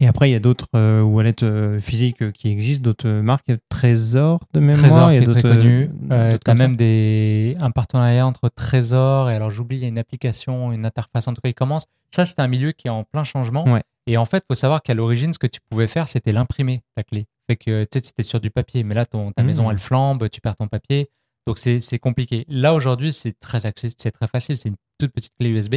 [0.00, 3.44] Et après, il y a d'autres euh, wallets euh, physiques qui existent, d'autres marques.
[3.48, 4.78] Il y a Trésor de mémoire.
[4.78, 6.68] Trésor il y a d'autres, euh, comme ça.
[6.68, 10.86] même des, un partenariat entre Trésor et alors j'oublie, il y a une application, une
[10.86, 11.84] interface, en tout cas, il commence.
[12.14, 13.64] Ça, c'est un milieu qui est en plein changement.
[13.68, 13.82] Ouais.
[14.06, 17.02] Et en fait, faut savoir qu'à l'origine, ce que tu pouvais faire, c'était l'imprimer, ta
[17.02, 17.26] clé.
[17.48, 18.84] Fait que, tu sais, sur du papier.
[18.84, 19.46] Mais là, ton, ta Mmh.
[19.46, 21.08] maison, elle flambe, tu perds ton papier.
[21.46, 22.44] Donc, c'est compliqué.
[22.48, 24.56] Là, aujourd'hui, c'est très accessible, c'est très facile.
[24.58, 25.76] C'est une toute petite clé USB.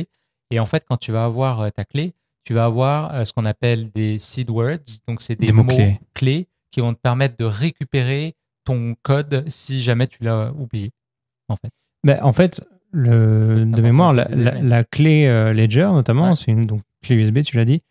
[0.51, 3.31] Et en fait, quand tu vas avoir euh, ta clé, tu vas avoir euh, ce
[3.31, 4.79] qu'on appelle des seed words.
[5.07, 5.99] Donc, c'est des, Des mots mots-clés.
[6.13, 10.91] clés qui vont te permettre de récupérer ton code si jamais tu l'as oublié.
[11.47, 11.69] En fait.
[12.05, 16.35] Ben, en fait, le, de mémoire, la, clé euh, Ledger, notamment, Ouais.
[16.35, 17.81] c'est une donc, clé USB, tu l'as dit.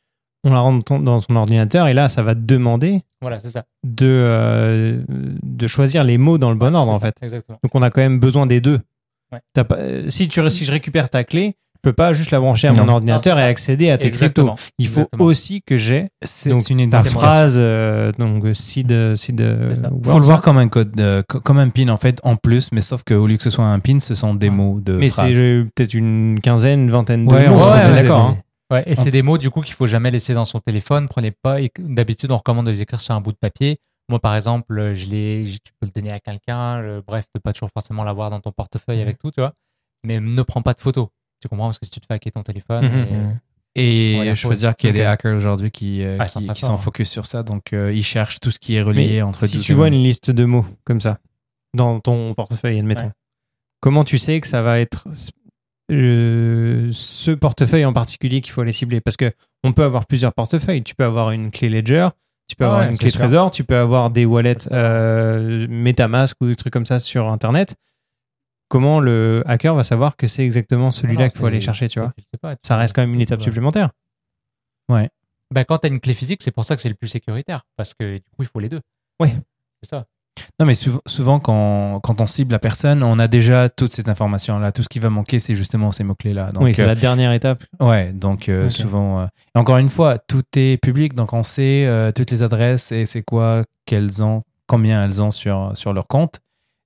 [0.47, 3.65] On la rentre dans- son ordinateur et là, ça va te demander Voilà, c'est ça.
[3.85, 7.17] de, euh, de choisir les mots dans le bon ordre, en ça, fait.
[7.23, 7.59] Exactement.
[7.63, 8.81] Donc, on a quand même besoin des deux.
[9.33, 9.41] Ouais.
[9.55, 12.41] T'as pas- euh, si, tu, si je récupère ta clé, je peux pas juste la
[12.41, 12.85] brancher à Non.
[12.85, 14.55] mon ordinateur Non, et accéder à tes Exactement.
[14.55, 14.73] cryptos.
[14.79, 15.25] Il faut Exactement.
[15.25, 20.19] aussi que j'ai C'est donc c'est une ta phrase, euh, donc seed, seed euh, faut
[20.19, 22.81] le voir comme un code, euh, co- comme un pin en fait en plus, mais
[22.81, 24.55] sauf qu'au lieu que ce soit un pin, ce sont des Ouais.
[24.55, 27.63] mots de Mais c'est euh, peut-être une quinzaine, une vingtaine de Ouais, mots.
[27.63, 28.37] d'accord.
[28.71, 31.09] Ouais, et c'est des mots du coup qu'il faut jamais laisser dans son téléphone.
[31.09, 31.61] Prenez pas.
[31.61, 33.79] et D'habitude, on recommande de les écrire sur un bout de papier.
[34.09, 36.81] Moi, par exemple, je les, je- tu peux le donner à quelqu'un.
[36.81, 39.55] le- Bref, de pas toujours forcément l'avoir dans ton portefeuille avec tout, tu vois.
[40.05, 41.09] Mais ne prends pas de photos.
[41.41, 42.93] Tu comprends Parce que si tu te fais hacker ton téléphone, Mhm.
[42.95, 43.37] et-.
[43.77, 46.27] Et Ouais, la je peux dire qu'il y a des hackers aujourd'hui qui, euh, Ah,
[46.27, 49.07] qui, qui sont focus sur ça, donc euh, ils cherchent tout ce qui est relié
[49.07, 51.19] Mais entre si tu vois une liste de mots comme ça
[51.73, 53.13] dans ton portefeuille, admettons, Ouais.
[53.81, 55.07] comment tu sais que ça va être
[55.91, 59.33] euh, ce portefeuille en particulier qu'il faut aller cibler parce que
[59.65, 60.83] on peut avoir plusieurs portefeuilles.
[60.83, 62.09] Tu peux avoir une clé Ledger,
[62.49, 63.21] tu peux Ah avoir ouais, une clé sûr.
[63.21, 67.77] Trésor, tu peux avoir des wallets euh, MetaMask ou des trucs comme ça sur Internet.
[68.69, 72.11] Comment le hacker va savoir que c'est exactement celui-là qu'il faut aller chercher, tu vois?
[72.17, 73.45] tu le sais pas, tu- Ça reste quand même une étape Ouais.
[73.45, 73.91] supplémentaire.
[75.53, 77.63] Bah, quand tu as une clé physique, c'est pour ça que c'est le plus sécuritaire.
[77.77, 78.81] Parce que du coup, il faut les deux.
[79.19, 79.35] Ouais.
[79.83, 80.07] C'est ça.
[80.61, 84.09] Non, mais sou- souvent, quand, quand on cible la personne, on a déjà toute cette
[84.11, 84.73] information-là.
[84.73, 86.51] Tout ce qui va manquer, c'est justement ces mots-clés-là.
[86.61, 87.65] Oui, c'est euh, la dernière étape.
[87.81, 89.21] Ouais, donc euh, souvent.
[89.21, 93.07] euh, et encore une fois, tout est public, donc on sait toutes les adresses et
[93.07, 96.41] c'est quoi qu'elles ont, combien elles ont sur, sur leur compte.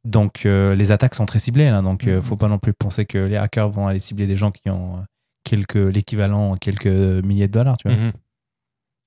[0.05, 2.23] Donc les attaques sont très ciblées là, donc euh, Mhm.
[2.23, 5.03] faut pas non plus penser que les hackers vont aller cibler des gens qui ont
[5.45, 7.97] quelques l'équivalent quelques milliers de dollars, tu vois.
[7.97, 8.13] Mhm.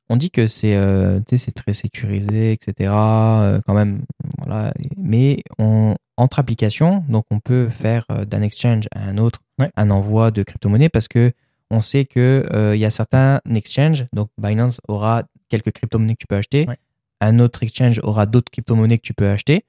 [0.10, 2.91] On dit que c'est euh, c'est très sécurisé, etc.
[2.91, 4.04] euh, quand même,
[4.38, 4.74] voilà.
[4.96, 9.72] Mais on, entre applications, donc on peut faire euh, d'un exchange à un autre Ouais.
[9.76, 11.32] un envoi de crypto-monnaie parce que
[11.72, 16.28] on sait que il y a certains exchanges, donc Binance aura quelques crypto-monnaies que tu
[16.28, 16.78] peux acheter, Ouais.
[17.22, 19.65] un autre exchange aura d'autres crypto-monnaies que tu peux acheter.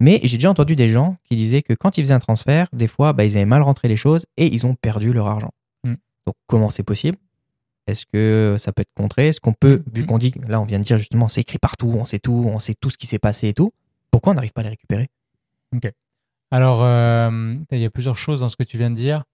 [0.00, 2.88] Mais j'ai déjà entendu des gens qui disaient que quand ils faisaient un transfert, des
[2.88, 5.50] fois, bah, ils avaient mal rentré les choses et ils ont perdu leur argent.
[5.84, 5.94] Mm.
[6.26, 7.16] Donc, comment c'est possible?
[7.86, 9.28] Est-ce que ça peut être contré?
[9.28, 10.06] Est-ce qu'on peut, vu Mm.
[10.06, 12.58] qu'on dit, là, on vient de dire justement, c'est écrit partout, on sait tout, on
[12.58, 13.72] sait tout ce qui s'est passé et tout,
[14.10, 15.08] pourquoi on n'arrive pas à les récupérer?
[16.50, 19.24] Alors, euh, il y a plusieurs choses dans ce que tu viens de dire.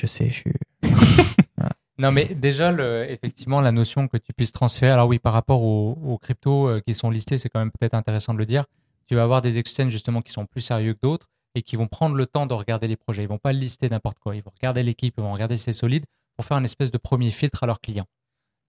[0.00, 0.52] Je sais, je suis.
[1.98, 4.90] Non, mais déjà, le, effectivement, la notion que tu puisses transférer.
[4.90, 7.94] Alors, oui, par rapport aux, aux cryptos euh, qui sont listés, c'est quand même peut-être
[7.94, 8.64] intéressant de le dire.
[9.06, 11.86] Tu vas avoir des exchanges justement qui sont plus sérieux que d'autres et qui vont
[11.86, 13.22] prendre le temps de regarder les projets.
[13.22, 14.34] Ils vont pas lister n'importe quoi.
[14.34, 16.06] Ils vont regarder l'équipe, ils vont regarder si c'est solide
[16.42, 18.06] faire un espèce de premier filtre à leurs clients.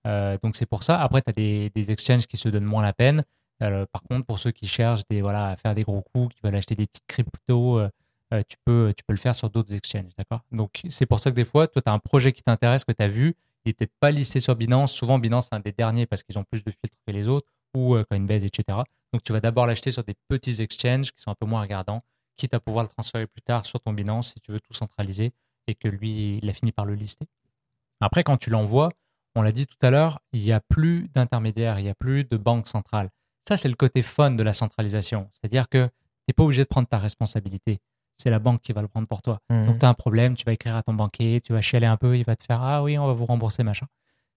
[0.05, 1.01] Euh, donc, c'est pour ça.
[1.01, 3.21] Après, tu as des, exchanges qui se donnent moins la peine.
[3.61, 6.41] Euh, par contre, pour ceux qui cherchent des, voilà, à faire des gros coups, qui
[6.43, 7.89] veulent acheter des petites cryptos, euh,
[8.47, 10.13] tu, peux, tu peux le faire sur d'autres exchanges.
[10.17, 10.41] D'accord?
[10.51, 12.91] Donc, c'est pour ça que des fois, toi, tu as un projet qui t'intéresse, que
[12.91, 14.91] tu as vu, il n'est peut-être pas listé sur Binance.
[14.91, 17.47] Souvent, Binance, c'est un des derniers parce qu'ils ont plus de filtres que les autres,
[17.75, 18.79] ou Coinbase, etc.
[19.13, 21.99] Donc, tu vas d'abord l'acheter sur des petits exchanges qui sont un peu moins regardants,
[22.35, 25.31] quitte à pouvoir le transférer plus tard sur ton Binance si tu veux tout centraliser
[25.67, 27.25] et que lui, il a fini par le lister.
[28.03, 28.89] Après, quand tu l'envoies,
[29.35, 32.25] on l'a dit tout à l'heure, il n'y a plus d'intermédiaire, il n'y a plus
[32.25, 33.09] de banque centrale.
[33.47, 35.29] Ça, c'est le côté fun de la centralisation.
[35.31, 35.91] C'est-à-dire que tu
[36.27, 37.79] n'es pas obligé de prendre ta responsabilité.
[38.17, 39.39] C'est la banque qui va le prendre pour toi.
[39.49, 39.67] Mhm.
[39.67, 41.97] Donc, tu as un problème, tu vas écrire à ton banquier, tu vas chialer un
[41.97, 43.87] peu, il va te faire Ah oui, on va vous rembourser, machin.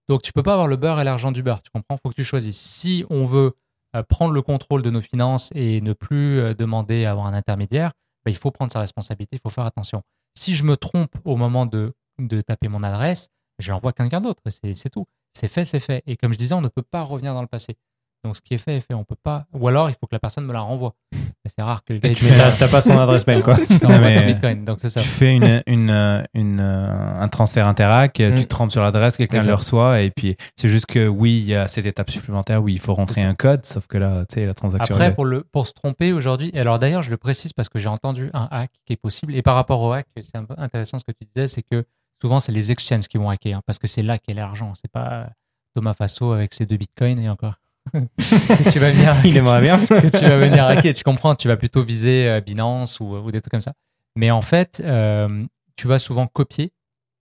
[0.07, 1.95] Donc, tu peux pas avoir le beurre et l'argent du beurre, tu comprends?
[1.95, 2.59] Il faut que tu choisisses.
[2.59, 3.53] Si on veut
[3.95, 7.33] euh, prendre le contrôle de nos finances et ne plus euh, demander à avoir un
[7.33, 7.91] intermédiaire,
[8.25, 10.03] bah, il faut prendre sa responsabilité, il faut faire attention.
[10.35, 14.41] Si je me trompe au moment de, de taper mon adresse, je l'envoie quelqu'un d'autre,
[14.49, 15.05] c'est tout.
[15.33, 16.03] C'est fait, c'est fait.
[16.07, 17.75] Et comme je disais, on ne peut pas revenir dans le passé.
[18.23, 18.95] Donc, ce qui est fait est fait.
[18.95, 19.45] On peut pas.
[19.53, 20.95] Ou alors, il faut que la personne me la renvoie.
[21.13, 22.13] Mais C'est rare que le gars.
[22.15, 23.55] fait- t'as pas son adresse mail, quoi.
[24.01, 24.65] mais- Bitcoin.
[24.65, 24.99] Donc, ça.
[24.99, 28.35] Tu fais une, une, euh, une, un transfert interac, Mm.
[28.35, 31.53] tu trempes sur l'adresse, quelqu'un le reçoit, et puis c'est juste que oui, il y
[31.55, 34.45] a cette étape supplémentaire où il faut rentrer un code, sauf que là, tu sais,
[34.47, 34.95] la transaction.
[34.95, 37.69] Après, est- pour, le, pour se tromper aujourd'hui, et alors d'ailleurs, je le précise parce
[37.69, 39.35] que j'ai entendu un hack qui est possible.
[39.35, 41.85] Et par rapport au hack, c'est un peu intéressant ce que tu disais, c'est que
[42.21, 44.73] souvent, c'est les exchanges qui vont hacker, hein, parce que c'est là qu'est l'argent.
[44.75, 45.29] C'est pas
[45.75, 47.55] Thomas Faso avec ses deux bitcoins et encore.
[47.93, 49.79] que tu vas venir, Il aimerait bien.
[49.85, 50.93] que tu vas venir hacker.
[50.93, 53.73] Tu comprends, tu vas plutôt viser euh, Binance ou, ou des trucs comme ça.
[54.15, 56.73] Mais en fait, euh, tu vas souvent copier.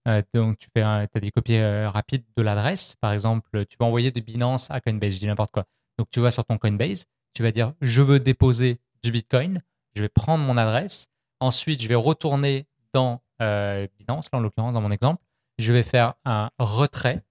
[0.09, 2.95] Euh, donc, tu as des copies euh, rapides de l'adresse.
[3.01, 5.65] Par exemple, tu vas envoyer de Binance à Coinbase, je dis n'importe quoi.
[5.99, 9.63] Donc, tu vas sur ton Coinbase, tu vas dire je veux déposer du Bitcoin,
[9.95, 11.09] je vais prendre mon adresse.
[11.41, 15.23] Ensuite, je vais retourner dans euh, Binance, là en l'occurrence, dans mon exemple.
[15.59, 17.25] Je vais faire un retrait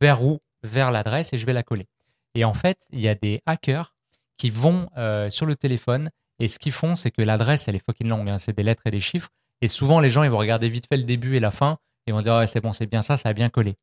[0.00, 0.40] vers où?
[0.62, 1.86] Vers l'adresse et je vais la coller.
[2.34, 3.94] Et en fait, il y a des hackers
[4.38, 7.84] qui vont euh, sur le téléphone et ce qu'ils font, c'est que l'adresse, elle est
[7.84, 8.28] fucking longue.
[8.28, 9.28] hein, c'est des lettres et des chiffres.
[9.60, 12.12] Et souvent, les gens, ils vont regarder vite fait le début et la fin et
[12.12, 13.76] vont dire ouais, c'est bon, c'est bien ça, ça a bien collé.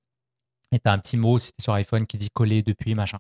[0.72, 3.20] Et tu as un petit mot, sur iPhone, qui dit coller depuis, machin.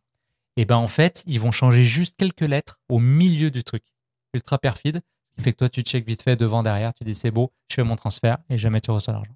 [0.58, 3.84] Et ben en fait, ils vont changer juste quelques lettres au milieu du truc.
[4.34, 5.02] Ultra perfide.
[5.36, 7.76] Qui fait que toi, tu check vite fait devant, derrière, tu dis c'est beau, je
[7.76, 9.34] fais mon transfert et jamais tu reçois l'argent.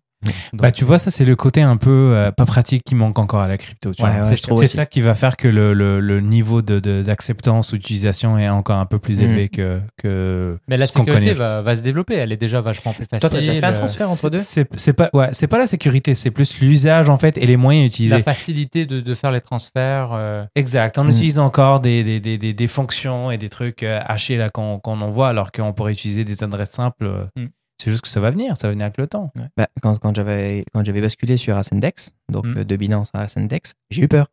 [0.54, 3.42] Bah, tu vois, ça, c'est le côté un peu euh, pas pratique qui manque encore
[3.42, 3.94] à la crypto.
[3.94, 4.28] Tu Ouais, vois.
[4.30, 4.68] ouais, c'est aussi.
[4.68, 8.50] ça qui va faire que le, le, le niveau d'acceptance de, d'acceptance ou d'utilisation est
[8.50, 9.24] encore un peu plus Mm.
[9.24, 12.16] élevé que, que Mais la ce sécurité va, va se développer.
[12.16, 13.30] Elle est déjà vachement plus facile.
[13.30, 16.60] fait un Euh, transfert entre deux C'est pas, ouais, c'est pas la sécurité, c'est plus
[16.62, 18.16] l'usage en fait et les moyens utilisés.
[18.18, 20.10] la facilité de, de faire les transferts.
[20.14, 20.98] euh, Exact.
[20.98, 21.10] On Mm.
[21.10, 25.00] utilise encore des, des, des, des, des fonctions et des trucs hachés là qu'on qu'on
[25.02, 27.28] envoie alors qu'on pourrait utiliser des adresses simples.
[27.36, 27.46] Mm.
[27.78, 29.32] C'est juste que ça va venir, ça va venir avec le temps.
[29.58, 32.58] Bah, quand quand j'avais quand j'avais basculé sur Ascendex, donc Mm.
[32.60, 34.28] euh, de Binance à Ascendex, j'ai eu peur.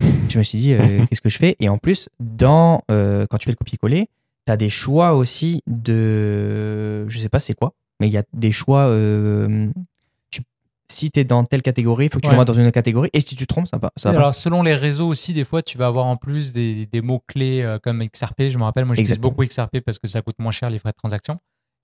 [0.28, 0.78] je me suis dit, euh,
[1.10, 1.56] qu'est-ce que je fais?
[1.58, 4.08] Et en plus, dans euh, quand tu fais le copier-coller,
[4.46, 7.08] tu as des choix aussi de.
[7.08, 7.72] Je sais pas c'est quoi.
[8.00, 8.82] mais il y a des choix.
[8.88, 9.70] euh,
[10.30, 10.42] tu-
[10.90, 12.34] si tu es dans telle catégorie, il faut que tu Ouais.
[12.34, 13.08] le mettes dans une autre catégorie.
[13.14, 15.44] Et si tu te trompes, ça va, ça va Alors, selon les réseaux aussi, des
[15.44, 18.48] fois, tu vas avoir en plus des, des mots-clés euh, comme XRP.
[18.50, 20.90] Je me rappelle, moi, j'utilise beaucoup XRP parce que ça coûte moins cher les frais
[20.92, 21.38] de transaction.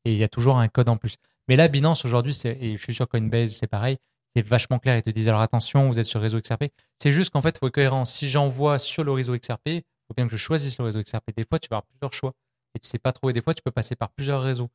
[0.04, 1.16] Et il y a toujours un code en plus.
[1.48, 3.98] Mais là, Binance, aujourd'hui, et je suis sur Coinbase, c'est pareil,
[4.34, 4.96] c'est vachement clair.
[4.96, 6.64] Ils te disent, alors attention, vous êtes sur le réseau XRP.
[6.98, 8.04] C'est juste qu'en fait, il faut être cohérent.
[8.04, 11.32] Si j'envoie sur le réseau XRP, il faut bien que je choisisse le réseau XRP.
[11.36, 12.32] Des fois, tu vas avoir plusieurs choix
[12.74, 13.30] et tu sais pas trop.
[13.30, 14.70] Et des fois, tu peux passer par plusieurs réseaux.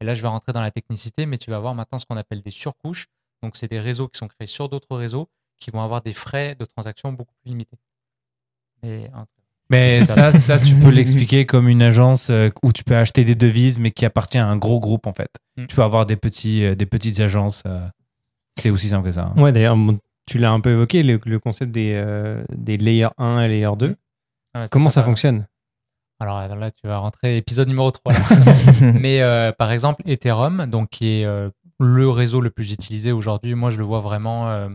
[0.00, 2.16] Et là, je vais rentrer dans la technicité, mais tu vas avoir maintenant ce qu'on
[2.16, 3.08] appelle des surcouches.
[3.42, 6.54] Donc, c'est des réseaux qui sont créés sur d'autres réseaux qui vont avoir des frais
[6.56, 7.78] de transaction beaucoup plus limités.
[8.82, 9.26] Et, hein,
[9.72, 13.34] Mais ça, ça, tu peux l'expliquer comme une agence euh, où tu peux acheter des
[13.34, 15.30] devises, mais qui appartient à un gros groupe, en fait.
[15.56, 15.66] Mm.
[15.66, 17.62] Tu peux avoir des, petits, euh, des petites agences.
[17.66, 17.80] euh,
[18.58, 19.32] c'est aussi simple que ça.
[19.34, 19.40] hein.
[19.42, 19.76] Ouais, d'ailleurs,
[20.26, 23.70] tu l'as un peu évoqué, le, le concept des, euh, des layer 1 et layer
[23.76, 23.88] 2.
[23.88, 23.94] ouais,
[24.54, 25.46] c'est Comment ça fonctionne?
[26.20, 28.12] Alors là, tu vas rentrer épisode numéro 3.
[28.12, 28.18] là.
[29.00, 33.56] Mais euh, par exemple, Ethereum, donc qui est euh, le réseau le plus utilisé aujourd'hui,
[33.56, 34.48] moi je le vois vraiment.
[34.50, 34.68] euh,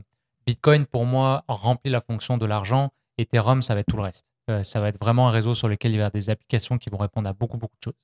[0.46, 2.88] Bitcoin, pour moi, remplit la fonction de l'argent.
[3.18, 4.26] Ethereum, ça va être tout le reste.
[4.50, 6.78] Euh, ça va être vraiment un réseau sur lequel il va y avoir des applications
[6.78, 8.00] qui vont répondre à beaucoup, beaucoup de choses.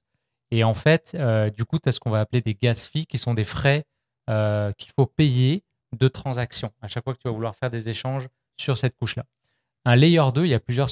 [0.51, 3.06] Et en fait, euh, du coup, tu as ce qu'on va appeler des gas fees,
[3.06, 3.86] qui sont des frais
[4.29, 7.89] euh, qu'il faut payer de transaction à chaque fois que tu vas vouloir faire des
[7.89, 8.27] échanges
[8.58, 9.25] sur cette couche-là.
[9.86, 10.89] Un layer 2, il y a plusieurs,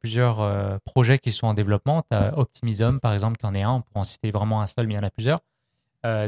[0.00, 2.00] plusieurs projets qui sont en développement.
[2.02, 3.72] Tu as Optimism, par exemple, qui en est un.
[3.72, 5.40] On pourra en citer vraiment un seul, mais il y en a plusieurs.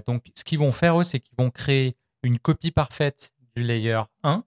[0.07, 4.03] Donc, ce qu'ils vont faire, eux, c'est qu'ils vont créer une copie parfaite du layer
[4.23, 4.45] 1.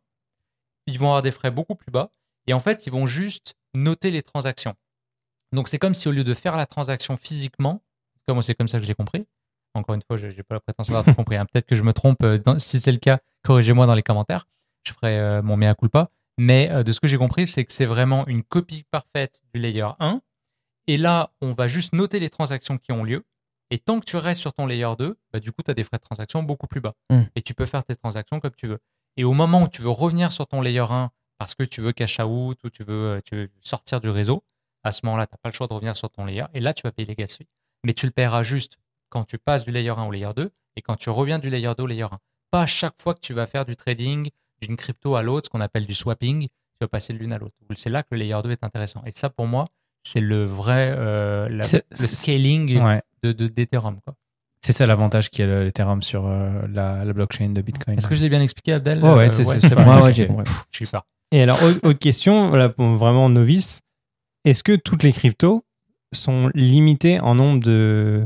[0.85, 2.11] Ils vont avoir des frais beaucoup plus bas.
[2.45, 4.75] Et en fait, ils vont juste noter les transactions.
[5.53, 7.81] Donc, c'est comme si au lieu de faire la transaction physiquement,
[8.27, 9.27] comme c'est comme ça que je l'ai compris.
[9.73, 11.35] Encore une fois, je n'ai pas la prétention d'avoir tout compris.
[11.37, 11.45] hein.
[11.51, 12.21] Peut-être que je me trompe.
[12.23, 14.47] euh, dans- si c'est le cas, corrigez-moi dans les commentaires.
[14.85, 16.09] Je ferai euh, mon mea culpa.
[16.37, 19.59] Mais euh, de ce que j'ai compris, c'est que c'est vraiment une copie parfaite du
[19.61, 20.21] layer 1.
[20.87, 23.23] Et là, on va juste noter les transactions qui ont lieu.
[23.69, 25.83] Et tant que tu restes sur ton layer 2, bah, du coup, tu as des
[25.83, 26.93] frais de transaction beaucoup plus bas.
[27.09, 27.21] Mm.
[27.35, 28.79] Et tu peux faire tes transactions comme tu veux.
[29.17, 31.91] Et au moment où tu veux revenir sur ton layer 1 parce que tu veux
[31.91, 34.43] cash out ou tu veux, euh, tu veux sortir du réseau,
[34.83, 36.43] à ce moment-là, tu n'as pas le choix de revenir sur ton layer.
[36.53, 37.47] Et là, tu vas payer les gas fees.
[37.83, 38.77] Mais tu le paieras juste
[39.09, 41.71] quand tu passes du layer 1 au layer 2 et quand tu reviens du layer
[41.75, 42.19] 2 au layer 1.
[42.51, 44.29] Pas à chaque fois que tu vas faire du trading
[44.61, 46.49] d'une crypto à l'autre, ce qu'on appelle du swapping, tu
[46.81, 47.55] vas passer de l'une à l'autre.
[47.75, 49.01] C'est là que le layer 2 est intéressant.
[49.07, 49.65] Et ça, pour moi,
[50.03, 51.65] c'est le vrai euh, la-
[51.99, 53.01] le scaling Ouais.
[53.23, 53.99] de, de, d'Ethereum.
[54.63, 57.97] C'est ça l'avantage qu'il y a le- l'Ethereum sur euh, la, la blockchain de Bitcoin.
[57.97, 59.03] Est-ce que je l'ai bien expliqué, Abdel?
[59.03, 59.43] Ouais, Euh, c'est-
[59.75, 60.37] bon, bon.
[60.37, 60.43] Ouais.
[60.43, 61.03] Pff, Je suis pas.
[61.31, 63.79] Et alors, au- autre question, voilà, pour vraiment novice,
[64.45, 65.63] est-ce que toutes les cryptos
[66.13, 68.25] sont limitées en nombre de,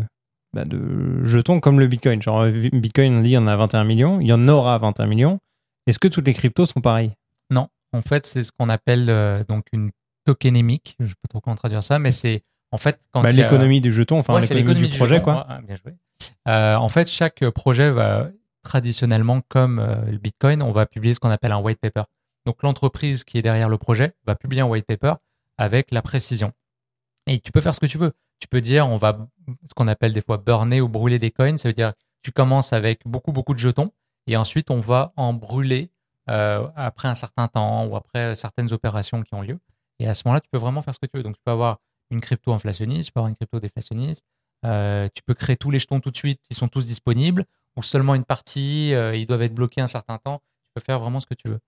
[0.53, 2.21] bah, de jetons comme le Bitcoin?
[2.21, 5.05] Genre, Bitcoin, on dit, il y en a 21 millions, il y en aura 21
[5.05, 5.39] millions.
[5.87, 7.11] Est-ce que toutes les cryptos sont pareilles?
[7.51, 9.91] Non, en fait, c'est ce qu'on appelle euh, donc une
[10.25, 10.95] tokenémique.
[10.99, 13.31] Je ne sais pas trop comment traduire ça, mais c'est en fait quand Bah, a-
[13.33, 15.23] L'économie du jeton, enfin Ouais, l'économie du projet, jeton.
[15.23, 15.47] quoi.
[15.47, 15.93] Ouais, bien joué.
[16.47, 18.29] Euh, en fait, chaque projet va
[18.63, 22.03] traditionnellement, comme euh, le Bitcoin, on va publier ce qu'on appelle un white paper.
[22.45, 25.13] Donc l'entreprise qui est derrière le projet va publier un white paper
[25.57, 26.53] avec la précision.
[27.27, 28.13] Et tu peux faire ce que tu veux.
[28.39, 29.27] Tu peux dire, on va
[29.67, 31.57] ce qu'on appelle des fois burner ou brûler des coins.
[31.57, 33.87] Ça veut dire, tu commences avec beaucoup beaucoup de jetons
[34.27, 35.91] et ensuite on va en brûler
[36.29, 39.59] euh, après un certain temps ou après certaines opérations qui ont lieu.
[39.99, 41.23] Et à ce moment-là, tu peux vraiment faire ce que tu veux.
[41.23, 41.79] Donc tu peux avoir
[42.11, 44.25] une crypto inflationniste, tu peux avoir une crypto déflationniste.
[44.65, 47.83] Euh, tu peux créer tous les jetons tout de suite, ils sont tous disponibles, ou
[47.83, 50.41] seulement une partie, euh, ils doivent être bloqués un certain temps.
[50.63, 51.59] Tu peux faire vraiment ce que tu veux.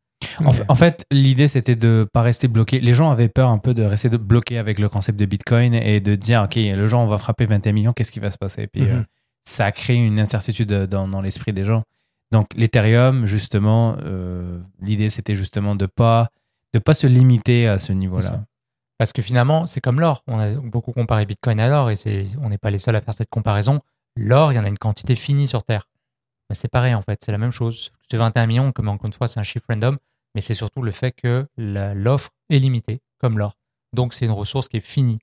[0.45, 2.79] En, fa- en fait, l'idée c'était de pas rester bloqué.
[2.79, 5.73] Les gens avaient peur un peu de rester de- bloqués avec le concept de Bitcoin
[5.73, 8.37] et de dire ok, le genre on va frapper 21 millions, qu'est-ce qui va se
[8.37, 8.63] passer?
[8.63, 8.89] Et puis Mhm.
[8.99, 9.03] euh,
[9.45, 11.83] ça a créé une incertitude dans, dans l'esprit des gens.
[12.31, 16.29] Donc l'Ethereum, justement, euh, l'idée c'était justement de pas
[16.73, 18.43] de pas se limiter à ce niveau-là.
[18.97, 20.23] Parce que finalement, c'est comme l'or.
[20.27, 21.95] On a beaucoup comparé Bitcoin à l'or et
[22.41, 23.79] on n'est pas les seuls à faire cette comparaison.
[24.17, 25.87] L'or, il y en a une quantité finie sur Terre.
[26.49, 27.91] Mais c'est pareil en fait, c'est la même chose.
[28.09, 29.95] C'est 21 millions, comme encore une fois, c'est un chiffre random,
[30.37, 33.55] mais c'est surtout le fait que la- l'offre est limitée, comme l'or.
[33.91, 35.17] Donc c'est une ressource qui est finie.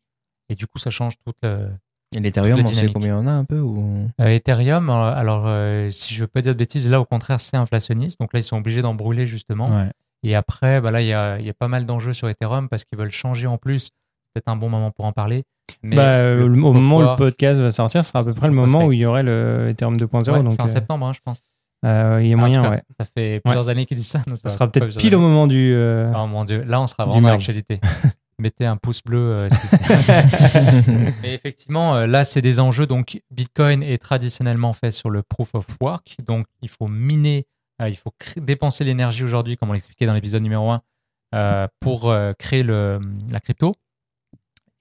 [0.49, 1.69] Et du coup, ça change toute le,
[2.17, 4.09] Et l'Ethereum, on la sait combien on a un peu ou...
[4.21, 7.41] Euh, Ethereum, euh, alors euh, si je veux pas dire de bêtises, là au contraire
[7.41, 9.69] c'est inflationniste, donc là ils sont obligés d'en brûler justement.
[9.69, 9.89] Ouais.
[10.25, 12.69] Et après, bah, là il y a, il y a pas mal d'enjeux sur Ethereum
[12.69, 13.91] parce qu'ils veulent changer en plus.
[14.35, 15.45] Peut-être un bon moment pour en parler.
[15.85, 18.49] Mais Bah, le au moment où le podcast va sortir, ce sera à peu près
[18.49, 20.31] le moment où il y aurait le Ethereum 2.0.
[20.33, 21.45] ouais, c'est en septembre, hein, je pense.
[21.85, 22.83] Euh, il y a Ah, en moyen, cas, ouais.
[22.99, 24.23] Ça fait plusieurs années qu'ils disent ça.
[24.27, 25.73] Non, Ça sera peut-être pile au moment du.
[25.75, 27.81] euh, Oh mon dieu, là on sera vraiment dans l'actualité.
[28.41, 29.23] Mettez un pouce bleu.
[29.25, 32.85] euh, si c'est- Mais effectivement, là, c'est des enjeux.
[32.87, 36.17] Donc, Bitcoin est traditionnellement fait sur le proof of work.
[36.27, 37.47] Donc, il faut miner,
[37.87, 40.79] il faut dépenser l'énergie aujourd'hui, comme on l'expliquait dans l'épisode numéro 1,
[41.37, 42.97] euh, pour créer le,
[43.31, 43.73] la crypto.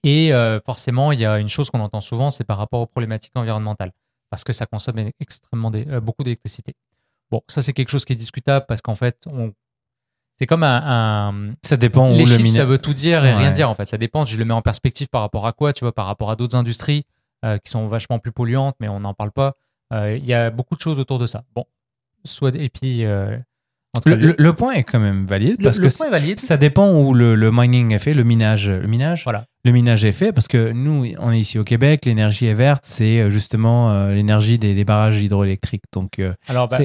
[0.04, 0.32] Et
[0.66, 3.92] forcément, il y a une chose qu'on entend souvent, c'est par rapport aux problématiques environnementales.
[4.32, 6.74] parce que ça consomme extrêmement des- beaucoup d'électricité.
[7.34, 9.52] Bon, ça c'est quelque chose qui est discutable parce qu'en fait, on...
[10.40, 13.26] c'est comme un, un- Ça dépend où les le chiffres, mine- ça veut tout dire
[13.26, 13.86] et rien dire en fait.
[13.86, 14.24] Ça dépend.
[14.24, 16.56] Je le mets en perspective par rapport à quoi, tu vois, par rapport à d'autres
[16.56, 17.06] industries
[17.44, 19.56] euh, qui sont vachement plus polluantes, mais on n'en parle pas.
[19.94, 21.44] Euh, Il y a beaucoup de choses autour de ça.
[21.56, 21.66] Bon,
[22.24, 23.36] soit et puis euh,
[23.96, 26.12] entre Le, le- le point est quand même valide le- parce le que point est
[26.12, 26.40] valide.
[26.40, 29.24] ça dépend où le, le mining est fait, le minage, le minage.
[29.24, 29.46] Voilà.
[29.66, 32.84] Le minage est fait parce que nous, on est ici au Québec, l'énergie est verte,
[32.86, 35.84] c'est justement l'énergie des, des barrages hydroélectriques.
[35.94, 36.78] Donc, Alors, bah,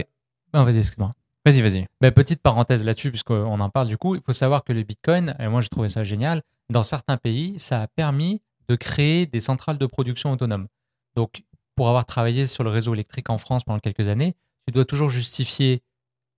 [0.53, 1.11] vas-y, excuse-moi.
[1.45, 1.87] vas-y, vas-y.
[2.01, 5.35] Ben, petite parenthèse là-dessus, puisqu'on en parle du coup, il faut savoir que le Bitcoin,
[5.39, 9.41] et moi j'ai trouvé ça génial, dans certains pays, ça a permis de créer des
[9.41, 10.69] centrales de production autonomes.
[11.17, 11.43] Donc,
[11.75, 15.09] pour avoir travaillé sur le réseau électrique en France pendant quelques années, tu dois toujours
[15.09, 15.83] justifier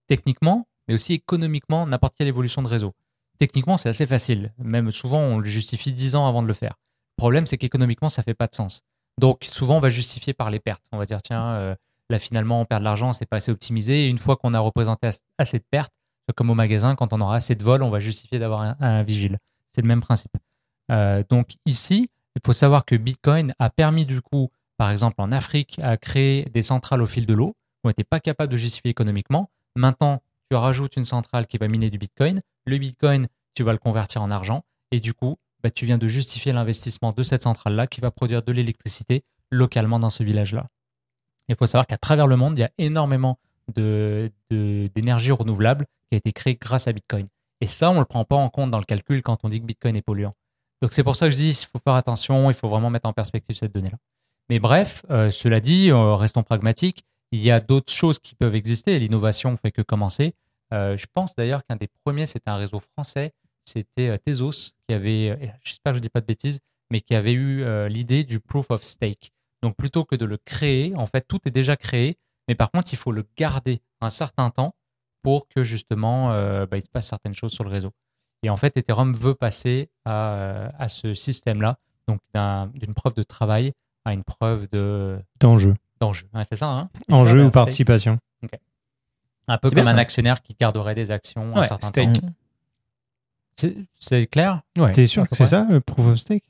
[0.07, 2.95] techniquement, mais aussi économiquement, n'importe quelle évolution de réseau.
[3.39, 4.53] Techniquement, c'est assez facile.
[4.59, 6.75] Même souvent, on le justifie 10 ans avant de le faire.
[7.17, 8.83] Le problème, c'est qu'économiquement, ça fait pas de sens.
[9.19, 10.85] Donc, souvent, on va justifier par les pertes.
[10.93, 11.75] On va dire, tiens, euh,
[12.11, 14.05] là, finalement, on perd de l'argent, c'est pas assez optimisé.
[14.05, 15.93] Et une fois qu'on a représenté as- assez de pertes,
[16.37, 19.03] comme au magasin, quand on aura assez de vols, on va justifier d'avoir un, un
[19.03, 19.39] vigile.
[19.75, 20.33] C'est le même principe.
[20.93, 25.33] Euh, donc, ici, il faut savoir que Bitcoin a permis, du coup, par exemple, en
[25.33, 27.55] Afrique, à créer des centrales au fil de l'eau.
[27.85, 29.51] On n'était pas capable de justifier économiquement.
[29.75, 30.21] Maintenant,
[30.51, 32.41] tu rajoutes une centrale qui va miner du Bitcoin.
[32.67, 34.65] Le Bitcoin, tu vas le convertir en argent.
[34.93, 38.43] Et du coup, bah, tu viens de justifier l'investissement de cette centrale-là qui va produire
[38.43, 40.67] de l'électricité localement dans ce village-là.
[41.51, 43.39] Il faut savoir qu'à travers le monde, il y a énormément
[43.75, 47.27] d'énergie renouvelable qui a été créée grâce à Bitcoin.
[47.61, 49.61] Et ça, on ne le prend pas en compte dans le calcul quand on dit
[49.61, 50.33] que Bitcoin est polluant.
[50.81, 53.09] Donc c'est pour ça que je dis, il faut faire attention, il faut vraiment mettre
[53.09, 53.99] en perspective cette donnée-là.
[54.49, 57.05] Mais bref, euh, cela dit, euh, restons pragmatiques.
[57.33, 58.99] Il y a d'autres choses qui peuvent exister.
[58.99, 60.35] L'innovation ne fait que commencer.
[60.73, 63.33] Euh, je pense d'ailleurs qu'un des premiers, c'était un réseau français.
[63.65, 66.61] C'était Tezos qui avait, j'espère que je ne dis pas de bêtises,
[66.91, 69.33] mais qui avait eu l'idée du proof of stake.
[69.63, 72.17] Donc plutôt que de le créer, en fait, tout est déjà créé,
[72.49, 74.75] mais par contre, il faut le garder un certain temps
[75.23, 77.93] pour que justement, euh, bah, il se passe certaines choses sur le réseau.
[78.43, 83.15] Et en fait, Ethereum veut passer à, euh, à ce système-là, donc d'un- d'une preuve
[83.15, 83.73] de travail
[84.07, 85.75] à une preuve de D'enjeu.
[86.01, 86.27] d'enjeu.
[86.33, 88.19] Ouais, c'est ça, hein Enjeu Ça, ou participation.
[89.47, 89.95] Un peu C'est comme bien.
[89.95, 92.21] un actionnaire qui garderait des actions un certain stake.
[92.21, 92.31] temps.
[93.57, 94.63] C'est- C'est clair?
[94.79, 94.93] Ouais.
[94.93, 96.45] T'es sûr que c'est ça, le proof of stake?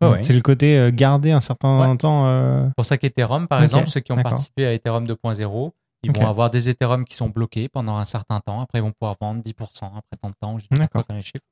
[0.00, 0.22] Ouais Ouais, ouais.
[0.22, 1.96] C'est le côté euh, garder un certain Ouais.
[1.96, 2.26] temps.
[2.26, 5.72] euh, C'est pour ça qu'Ethereum, par exemple, ceux qui ont participé à Ethereum 2.0,
[6.04, 8.60] ils vont avoir des Ethereum qui sont bloqués pendant un certain temps.
[8.60, 10.56] Après, ils vont pouvoir vendre 10% après tant de temps.
[10.58, 11.44] Je pas les chiffres.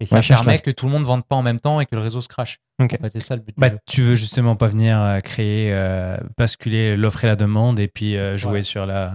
[0.00, 1.86] Et ça Ouais, permet que tout le monde ne vende pas en même temps et
[1.86, 2.58] que le réseau se crache.
[2.82, 2.96] Ok.
[2.98, 3.80] En fait, c'est ça le but Bah, du jeu.
[3.86, 8.16] tu veux justement pas venir euh, créer, euh, basculer l'offre et la demande et puis
[8.16, 9.12] euh, jouer sur la.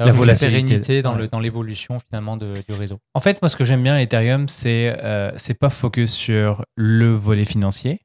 [0.00, 0.62] Ça la volatilité.
[0.66, 1.22] pérennité dans Ouais.
[1.22, 2.98] le- dans l'évolution finalement de- du réseau.
[3.14, 7.10] En fait, moi, ce que j'aime bien l'Ethereum, c'est euh, c'est pas focus sur le
[7.12, 8.00] volet financier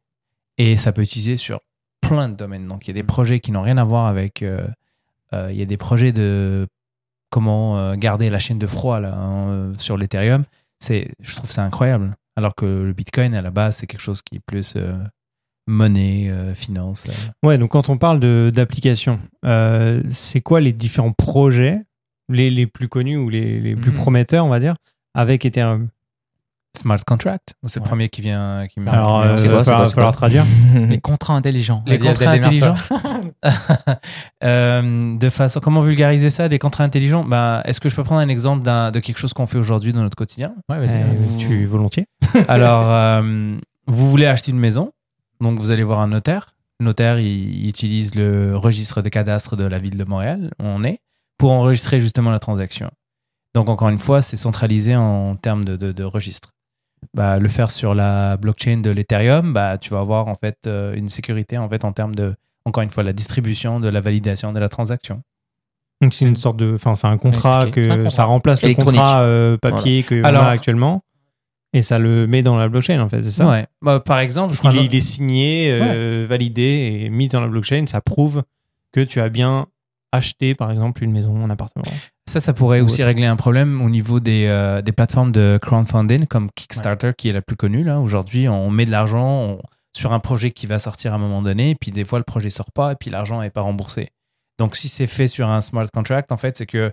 [0.58, 1.60] et ça peut utiliser sur
[2.02, 2.68] plein de domaines.
[2.68, 3.08] Donc, il y a des Mm.
[3.08, 4.42] projets qui n'ont rien à voir avec.
[4.42, 4.68] euh,
[5.34, 6.68] euh, il y a des projets de
[7.32, 10.44] comment euh, garder la chaîne de froid là, hein, sur l'Ethereum.
[10.80, 12.16] C'est, je trouve ça incroyable.
[12.38, 14.76] Alors que le Bitcoin, à la base, c'est quelque chose qui est plus
[15.68, 17.08] monnaie, euh, finance.
[17.10, 17.48] euh.
[17.48, 21.82] Ouais, donc quand on parle de- d'applications, euh, c'est quoi les différents projets,
[22.30, 23.98] les, les plus connus ou les, les plus Mhm.
[23.98, 24.76] prometteurs, on va dire,
[25.14, 25.88] avec Ethereum?
[26.78, 28.68] Smart contract, c'est le premier qui vient.
[28.68, 30.44] Qui Alors, me- euh, va falloir, traduire.
[30.76, 31.82] Les contrats intelligents.
[31.88, 32.76] Les contrats intelligents.
[34.44, 37.24] Euh, de façon, comment vulgariser ça, des contrats intelligents?
[37.24, 40.02] Ben, Est-ce que je peux prendre un exemple de quelque chose qu'on fait aujourd'hui dans
[40.02, 40.54] notre quotidien?
[40.70, 40.98] Ouais, vas-y.
[41.02, 42.06] Euh, vous- Tu volontiers
[42.48, 43.56] Alors, euh,
[43.88, 44.92] vous voulez acheter une maison,
[45.42, 46.48] donc vous allez voir un notaire.
[46.80, 50.64] Le notaire, il, il utilise le registre de cadastre de la ville de Montréal, où
[50.66, 51.00] on est,
[51.38, 52.90] pour enregistrer justement la transaction.
[53.54, 56.52] Donc, encore une fois, c'est centralisé en termes de, de, de registre.
[57.14, 60.94] Bah, le faire sur la blockchain de l'Ethereum, bah, tu vas avoir en fait euh,
[60.96, 64.52] une sécurité en fait en termes de, encore une fois, la distribution de la validation
[64.52, 65.22] de la transaction.
[66.02, 68.10] Donc c'est une sorte de, enfin c'est un contrat un que contrat.
[68.10, 71.04] ça remplace le contrat euh, papier que Alors- a actuellement
[71.76, 73.48] et ça le met dans la blockchain en fait, c'est ça?
[73.50, 73.68] Ouais.
[73.82, 77.42] Bah, par exemple, je crois il, est, il est signé, euh, validé et mis dans
[77.42, 77.86] la blockchain.
[77.88, 78.44] Ça prouve
[78.92, 79.68] que tu as bien
[80.12, 81.84] acheté, par exemple, une maison, un appartement.
[82.28, 83.08] Ça, ça pourrait Ou aussi autre.
[83.08, 87.34] régler un problème au niveau des, euh, des plateformes de crowdfunding comme Kickstarter, qui est
[87.34, 87.84] la plus connue.
[87.84, 88.00] Là.
[88.00, 89.62] Aujourd'hui, on met de l'argent on-
[89.96, 92.24] sur un projet qui va sortir à un moment donné, et puis des fois, le
[92.26, 94.10] projet sort pas, et puis l'argent n'est pas remboursé.
[94.58, 96.92] Donc, si c'est fait sur un smart contract, en fait, c'est que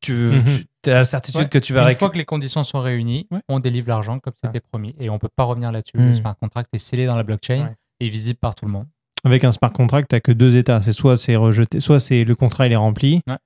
[0.00, 1.48] tu, tu as la certitude Ouais.
[1.48, 3.40] que tu vas Une fois que les conditions sont réunies, Ouais.
[3.48, 4.94] on délivre l'argent comme c'était promis.
[4.98, 5.96] Et on ne peut pas revenir là-dessus.
[5.96, 6.08] Mm.
[6.08, 7.76] Le smart contract est scellé dans la blockchain Ouais.
[8.00, 8.86] et visible par tout le monde.
[9.24, 10.82] Avec un smart contract, tu que deux états.
[10.82, 13.36] C'est soit c'est rejeté, soit c'est le contrat il est rempli, Ouais.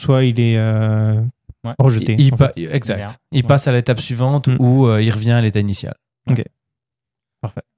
[0.00, 1.20] soit il est euh,
[1.64, 1.74] Ouais.
[1.78, 2.14] rejeté.
[2.14, 2.74] Il, il en pa- fait.
[2.74, 3.18] exact.
[3.32, 3.46] Il Ouais.
[3.48, 4.56] passe à l'étape suivante Mm.
[4.58, 5.94] où euh, il revient à l'état initial.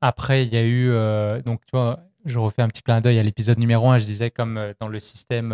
[0.00, 3.18] Après, il y a eu, euh, donc tu vois, je refais un petit clin d'œil
[3.18, 3.98] à l'épisode numéro 1.
[3.98, 5.52] Je disais, comme euh, dans le système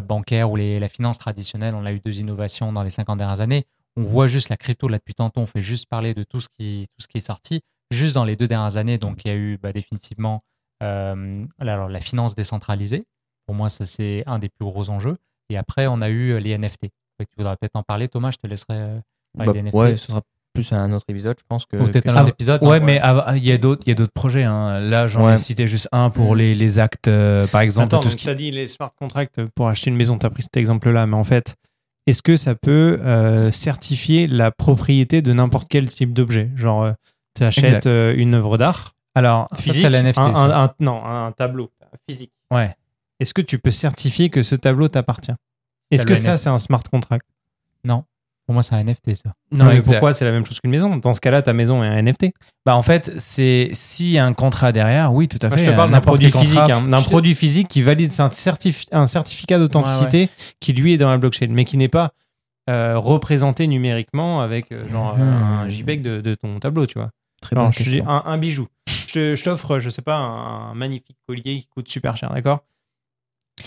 [0.00, 3.40] bancaire ou les, la finance traditionnelle, on a eu deux innovations dans les 50 dernières
[3.40, 3.66] années.
[3.96, 5.40] On voit juste la crypto là depuis tantôt.
[5.40, 7.60] On fait juste parler de tout ce qui, tout ce qui est sorti.
[7.90, 10.42] Juste dans les deux dernières années, donc il y a eu bah, définitivement
[10.82, 13.04] euh, alors, la finance décentralisée.
[13.46, 15.16] Pour moi, ça, c'est un des plus gros enjeux.
[15.48, 16.88] Et après, on a eu euh, les NFT.
[17.20, 18.30] Tu voudrais peut-être en parler, Thomas.
[18.30, 19.00] Je te laisserai euh,
[19.36, 19.74] parler Bah, des NFT.
[19.74, 20.22] ouais, ce sera
[20.52, 21.76] plus un autre épisode, je pense que.
[21.76, 22.62] Ou peut-être que un autre épisode.
[22.62, 23.00] Ouais, non, mais
[23.36, 24.44] il y a d'autres, il y a d'autres projets.
[24.44, 24.80] hein.
[24.80, 25.34] Là, j'en Ouais.
[25.34, 26.38] ai cité juste un pour Mm.
[26.38, 28.26] les, les actes, euh, par exemple, Attends, tout ce qui.
[28.26, 31.16] t'as dit les smart contracts pour acheter une maison, tu as pris cet exemple-là, mais
[31.16, 31.56] en fait,
[32.06, 36.50] est-ce que ça peut euh, certifier la propriété de n'importe quel type d'objet?
[36.56, 36.92] Genre,
[37.34, 38.16] tu achètes Exact.
[38.18, 40.40] une œuvre d'art Alors, physique, c'est la NFT, un, ça.
[40.40, 41.70] un- un- non, un tableau
[42.08, 42.32] physique.
[42.50, 42.74] ouais.
[43.20, 45.30] Est-ce que tu peux certifier que ce tableau t'appartient?
[45.92, 47.24] Est-ce T'as que ça, c'est un smart contract?
[48.46, 49.32] Pour moi, c'est un NFT, ça.
[49.52, 49.92] Non, mais exact.
[49.94, 50.96] pourquoi c'est la même chose qu'une maison?
[50.96, 52.32] Dans ce cas-là, ta maison est un NFT.
[52.66, 55.64] Bah, en fait, c'est s'il y a un contrat derrière, oui, tout à Moi, fait.
[55.64, 58.86] je te parle d'un produit physique, hein, d'un te- produit physique qui valide un, certif-
[58.90, 60.28] un certificat d'authenticité
[60.60, 62.12] qui lui est dans la blockchain, mais qui n'est pas
[62.70, 65.22] euh, représenté numériquement avec euh, genre Mhm.
[65.22, 67.10] un JPEG de, de ton tableau, tu vois.
[67.40, 68.08] Très je dis question.
[68.08, 68.66] un, un bijou.
[69.08, 72.60] Je, je t'offre, je sais pas, un magnifique collier qui coûte super cher, d'accord?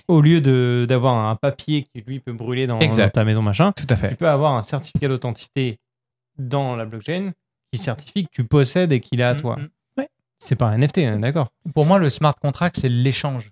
[0.08, 3.16] Au lieu de d'avoir un papier qui lui peut brûler dans, Exact.
[3.16, 5.80] dans ta maison machin, Tout à tu peux avoir un certificat d'authenticité
[6.38, 7.32] dans la blockchain
[7.72, 9.56] qui certifie que tu possèdes et qu'il est à Mm, toi.
[9.58, 10.04] mm.
[10.40, 13.52] C'est pas un NFT, hein, d'accord Pour moi, le smart contract, c'est l'échange.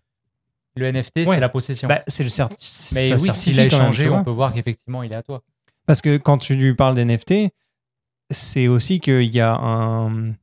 [0.75, 1.35] Le NFT, Ouais.
[1.35, 1.87] c'est la possession.
[1.87, 5.15] Bah, c'est le certi- mais oui, s'il a échangé, on peut voir qu'effectivement, il est
[5.15, 5.41] à toi.
[5.85, 7.51] Parce que quand tu lui parles d'NFT,
[8.31, 10.33] c'est aussi qu'il y a un,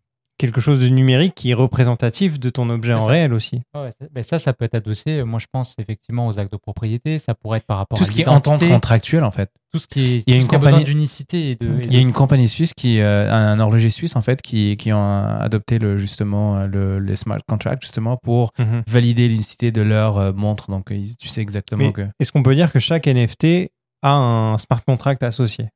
[0.40, 3.06] quelque chose de numérique qui est représentatif de ton objet en ça.
[3.10, 3.60] réel aussi.
[3.74, 6.56] Ouais, ben ça, ça peut être adossé, euh, moi je pense effectivement aux actes de
[6.56, 9.50] propriété, ça pourrait être par rapport Tout à ce qui est entente contractuelle, en fait.
[9.70, 12.00] tout ce qui est, Il y a tout une compagnie- d'unicité de, Il y a
[12.00, 15.98] une compagnie suisse qui, euh, un horloger suisse en fait, qui, qui ont adopté le,
[15.98, 18.52] justement euh, le, smart contracts justement pour
[18.86, 20.70] valider l'unicité de leur euh, montre.
[20.70, 20.86] Donc,
[21.20, 22.08] tu sais exactement Mais que.
[22.18, 23.70] Est-ce qu'on peut dire que chaque NFT
[24.02, 25.68] a un smart contract associé?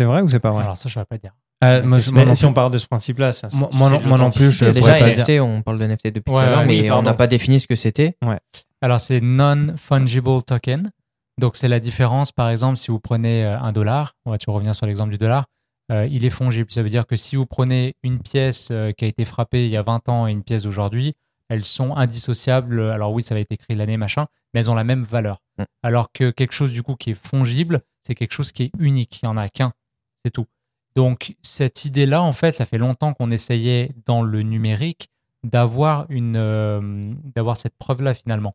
[0.00, 0.64] C'est vrai ou c'est pas vrai?
[0.64, 1.32] Alors ça, je ne saurais pas dire.
[1.60, 4.16] Moi, je- Mais moi non si on part de ce principe-là, ça, Moi- non- moi
[4.18, 6.64] non plus, je Déjà, pas NFT, on parle de NFT depuis Ouais, tout à l'heure,
[6.66, 8.16] mais on n'a pas défini ce que c'était.
[8.80, 10.90] Alors c'est non-fungible token,
[11.40, 14.54] donc c'est la différence, par exemple, si vous prenez euh, un dollar, on va toujours
[14.54, 15.46] revenir sur l'exemple du dollar,
[15.90, 19.04] euh, il est fongible, ça veut dire que si vous prenez une pièce euh, qui
[19.04, 21.14] a été frappée il y a 20 ans et une pièce d'aujourd'hui,
[21.48, 24.84] elles sont indissociables, alors oui, ça va être écrit l'année, machin, mais elles ont la
[24.84, 25.40] même valeur.
[25.58, 25.64] Mm.
[25.82, 29.20] Alors que quelque chose du coup qui est fongible, c'est quelque chose qui est unique,
[29.22, 29.72] il n'y en a qu'un,
[30.24, 30.46] c'est tout.
[30.98, 35.10] Donc cette idée-là, en fait, ça fait longtemps qu'on essayait dans le numérique
[35.44, 36.80] d'avoir une euh,
[37.36, 38.52] d'avoir cette preuve-là finalement.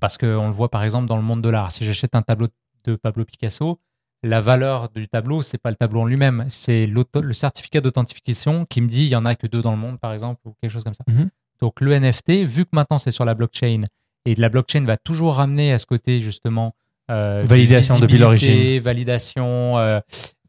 [0.00, 1.70] Parce qu'on le voit par exemple dans le monde de l'art.
[1.70, 2.48] Si j'achète un tableau
[2.82, 3.78] de Pablo Picasso,
[4.24, 8.80] la valeur du tableau, c'est pas le tableau en lui-même, c'est le certificat d'authentification qui
[8.80, 10.72] me dit il y en a que deux dans le monde par exemple ou quelque
[10.72, 11.04] chose comme ça.
[11.06, 11.30] Mhm.
[11.60, 13.82] Donc le NFT, vu que maintenant c'est sur la blockchain
[14.24, 16.72] et la blockchain va toujours ramener à ce côté justement
[17.10, 18.80] euh, de Validation depuis l'origine.
[18.80, 20.00] validation euh,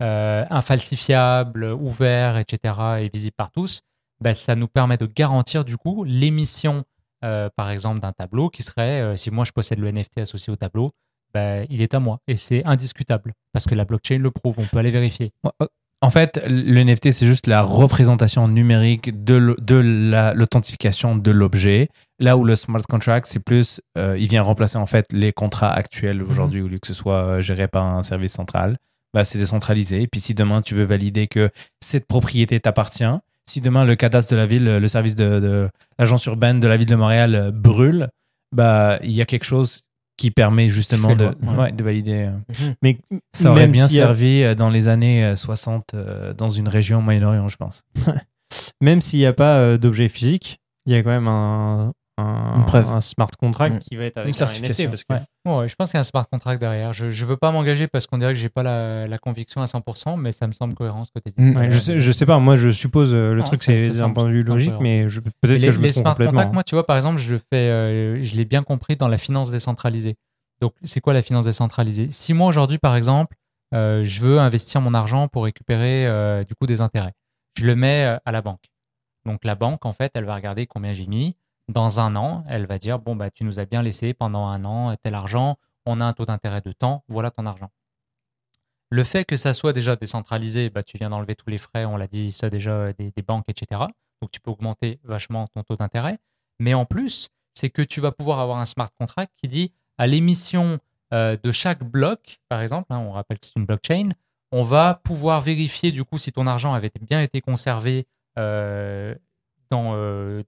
[0.02, 2.76] euh, infalsifiable, ouvert, etc.
[3.02, 3.82] et visible par tous,
[4.22, 6.82] ben, ça nous permet de garantir du coup l'émission,
[7.24, 10.52] euh, par exemple, d'un tableau qui serait, euh, si moi je possède le NFT associé
[10.52, 10.90] au tableau,
[11.34, 14.66] ben, il est à moi et c'est indiscutable parce que la blockchain le prouve, on
[14.66, 15.32] peut aller vérifier.
[16.02, 21.90] En fait, le NFT, c'est juste la représentation numérique de l'authentification de l'objet.
[22.20, 25.72] Là où le smart contract, c'est plus, euh, il vient remplacer en fait les contrats
[25.74, 28.78] actuels aujourd'hui, au lieu que ce soit euh, géré par un service central.
[29.14, 30.04] Bah, c'est décentralisé.
[30.04, 31.50] Et puis si demain tu veux valider que
[31.82, 33.04] cette propriété t'appartient,
[33.50, 36.78] si demain le cadastre de la ville, le service de, de l'agence urbaine de la
[36.78, 38.08] ville de Montréal euh, brûle,
[38.56, 39.84] bah il y a quelque chose
[40.20, 41.58] qui permet justement de, loi, ouais.
[41.58, 42.30] ouais, de valider.
[42.30, 42.72] euh.
[42.84, 43.00] Mais
[43.34, 46.68] Ça aurait même bien a- servi euh, dans les années euh, 60 euh, dans une
[46.68, 47.84] région au Moyen-Orient, je pense.
[48.82, 52.56] Même s'il n'y a pas euh, d'objet physique, il y a quand même un, un,
[52.58, 52.90] Une preuve.
[52.92, 53.80] un smart contract Mm.
[53.80, 54.90] qui va être Une avec un certification, NFT.
[54.90, 55.14] Parce que
[55.50, 55.58] ouais.
[55.60, 56.94] Ouais, je pense qu'il y a un smart contract derrière.
[56.94, 59.66] Je ne veux pas m'engager parce qu'on dirait que j'ai pas la, la conviction à
[59.66, 61.44] 100%, mais ça me semble cohérent ce que tu dis.
[61.44, 61.56] Mm.
[61.56, 64.12] Ouais, je, sais, je sais pas, moi je suppose euh, le Non, truc c'est d'un
[64.12, 65.06] point de vue logique, mais
[65.42, 66.32] peut-être que je me les trompe smart complètement.
[66.34, 69.18] contracts, moi, tu vois, par exemple, je fais, euh, je l'ai bien compris dans la
[69.18, 70.16] finance décentralisée.
[70.62, 72.08] Donc, c'est quoi la finance décentralisée?
[72.12, 73.36] Si moi aujourd'hui, par exemple,
[73.74, 77.14] euh, je veux investir mon argent pour récupérer euh, du coup des intérêts,
[77.58, 78.64] je le mets à la banque.
[79.26, 81.36] Donc, la banque, en fait, elle va regarder combien j'ai mis.
[81.70, 84.66] Dans un an, elle va dire bon bah tu nous as bien laissé pendant un
[84.66, 85.54] an tel argent,
[85.86, 87.70] on a un taux d'intérêt de temps, voilà ton argent.
[88.90, 91.96] Le fait que ça soit déjà décentralisé, bah, tu viens d'enlever tous les frais, on
[91.96, 93.82] l'a dit ça déjà, euh, des, banques, etc.
[94.20, 96.18] Donc tu peux augmenter vachement ton taux d'intérêt.
[96.60, 100.08] Mais en plus, c'est que tu vas pouvoir avoir un smart contract qui dit à
[100.08, 100.80] l'émission
[101.14, 104.10] euh, de chaque bloc, par exemple, hein, on rappelle que c'est une blockchain,
[104.52, 108.08] on va pouvoir vérifier du coup si ton argent avait bien été conservé
[108.40, 109.14] euh,
[109.70, 109.94] dans,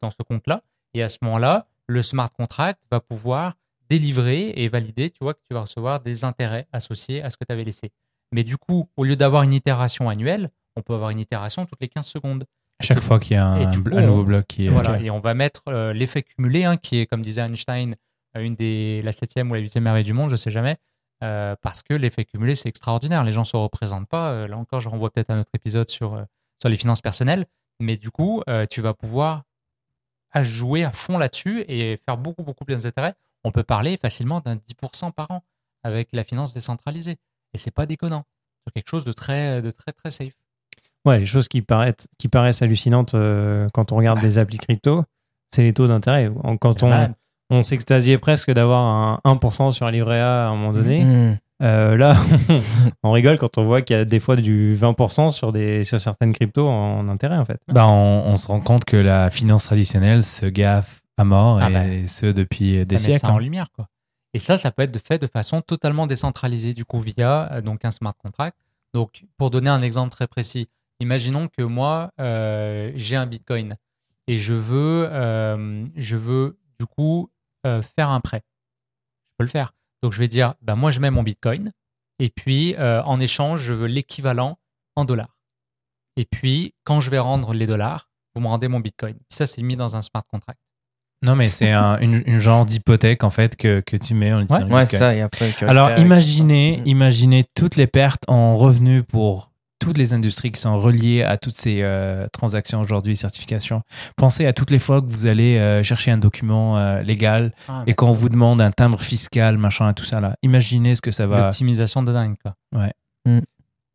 [0.01, 0.63] dans ce compte-là.
[0.93, 3.55] Et à ce moment-là, le smart contract va pouvoir
[3.89, 7.43] délivrer et valider, tu vois, que tu vas recevoir des intérêts associés à ce que
[7.43, 7.91] tu avais laissé.
[8.31, 11.81] Mais du coup, au lieu d'avoir une itération annuelle, on peut avoir une itération toutes
[11.81, 12.45] les 15 secondes.
[12.79, 14.69] À chaque fois qu'il y a un, du coup, un nouveau on- bloc qui est.
[14.69, 17.95] Voilà, et on va mettre euh, l'effet cumulé, hein, qui est, comme disait Einstein,
[18.37, 20.77] euh, une des, la septième ou la huitième merveille du monde, je sais jamais,
[21.23, 23.23] euh, parce que l'effet cumulé, c'est extraordinaire.
[23.25, 24.31] Les gens ne se représentent pas.
[24.31, 26.25] Euh, là encore, je renvoie peut-être à notre épisode sur,
[26.61, 27.45] sur les finances personnelles,
[27.81, 29.43] mais du coup, tu vas pouvoir
[30.31, 33.15] à jouer à fond là-dessus et faire beaucoup, beaucoup plus d'intérêts.
[33.43, 35.43] On peut parler facilement d'un 10% par an
[35.83, 37.17] avec la finance décentralisée.
[37.53, 38.23] Et c'est pas déconnant.
[38.65, 40.33] C'est quelque chose de très, de très, très safe.
[41.05, 45.03] Ouais, les choses qui paraissent, qui paraissent hallucinantes euh, quand on regarde des applis crypto,
[45.49, 46.31] c'est les taux d'intérêt.
[46.61, 47.13] Quand on,
[47.49, 51.37] on s'extasiait presque d'avoir un 1% sur un livret A à un moment donné, Mmh.
[51.61, 52.15] Euh, là,
[53.03, 55.99] on rigole quand on voit qu'il y a des fois du 20% sur, des, sur
[55.99, 57.59] certaines cryptos en intérêt, en fait.
[57.67, 61.69] Bah, on, on se rend compte que la finance traditionnelle se gaffe à mort Ah
[61.69, 62.07] et bah.
[62.07, 63.19] ce depuis des ça met siècles.
[63.27, 63.39] ça en hein.
[63.39, 63.67] lumière.
[63.71, 63.87] Quoi.
[64.33, 67.61] Et ça, ça peut être de fait de façon totalement décentralisée, du coup, via euh,
[67.61, 68.57] donc un smart contract.
[68.93, 70.67] Donc, pour donner un exemple très précis,
[70.99, 73.75] imaginons que moi, euh, j'ai un bitcoin
[74.27, 77.29] et je veux, euh, je veux du coup
[77.65, 78.43] euh, faire un prêt.
[79.31, 79.73] Je peux le faire.
[80.01, 81.71] Donc, je vais dire, bah, moi, je mets mon bitcoin
[82.19, 84.59] et puis euh, en échange, je veux l'équivalent
[84.95, 85.37] en dollars.
[86.17, 89.15] Et puis, quand je vais rendre les dollars, vous me rendez mon bitcoin.
[89.15, 90.59] Puis ça, c'est mis dans un smart contract.
[91.23, 94.41] Non, mais c'est un, une, une genre d'hypothèque en fait que, que tu mets en
[94.41, 95.13] disant Ouais, ça.
[95.13, 99.50] Et après, tu Alors imaginez, imaginez toutes les pertes en revenus pour
[99.81, 103.81] toutes les industries qui sont reliées à toutes ces euh, transactions aujourd'hui, certifications.
[104.15, 107.51] Pensez à toutes les fois que vous allez euh, chercher un document euh, légal
[107.87, 110.35] et qu'on vous demande un timbre fiscal, machin, tout ça là.
[110.43, 111.41] Imaginez ce que ça va.
[111.41, 112.53] L'optimisation de dingue, quoi.
[112.73, 112.93] Ouais.
[113.25, 113.39] Mm.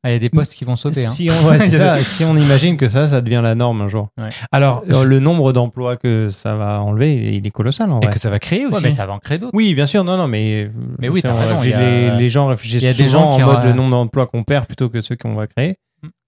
[0.07, 1.05] Ah, Il y a des postes qui vont sauter.
[1.05, 1.11] hein.
[1.11, 2.01] Si on, ouais, c'est ça.
[2.05, 4.09] si on imagine que ça, ça devient la norme un jour.
[4.53, 8.19] Alors, Euh, Le nombre d'emplois que ça va enlever, il est colossal en et que
[8.19, 8.77] ça va créer aussi.
[8.77, 9.53] Ouais, mais ça va en créer d'autres.
[9.57, 10.71] Oui, bien sûr, non, non, mais.
[11.01, 13.47] Mais oui, raison, a- les, les gens réfléchissent y a des souvent gens qui en
[13.47, 15.77] mode aura- le nombre d'emplois qu'on perd plutôt que ceux qu'on va créer.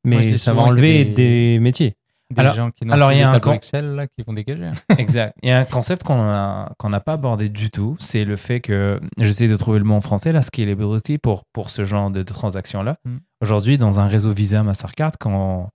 [0.05, 1.95] Mais ça va enlever des- des métiers.
[2.31, 4.35] Des Alors- gens qui n'ont alors, il y a un con- Excel là, qui vont
[4.35, 4.67] dégager.
[4.67, 4.75] hein.
[4.99, 5.35] Exact.
[5.43, 8.61] Il y a un concept qu'on qu'on n'a pas abordé du tout, c'est le fait
[8.61, 12.23] que j'essaie de trouver le mot en français, la scalability pour, pour ce genre de,
[12.23, 12.97] de transactions-là.
[13.07, 13.17] Mm.
[13.41, 15.71] Aujourd'hui, dans un réseau Visa Mastercard, quand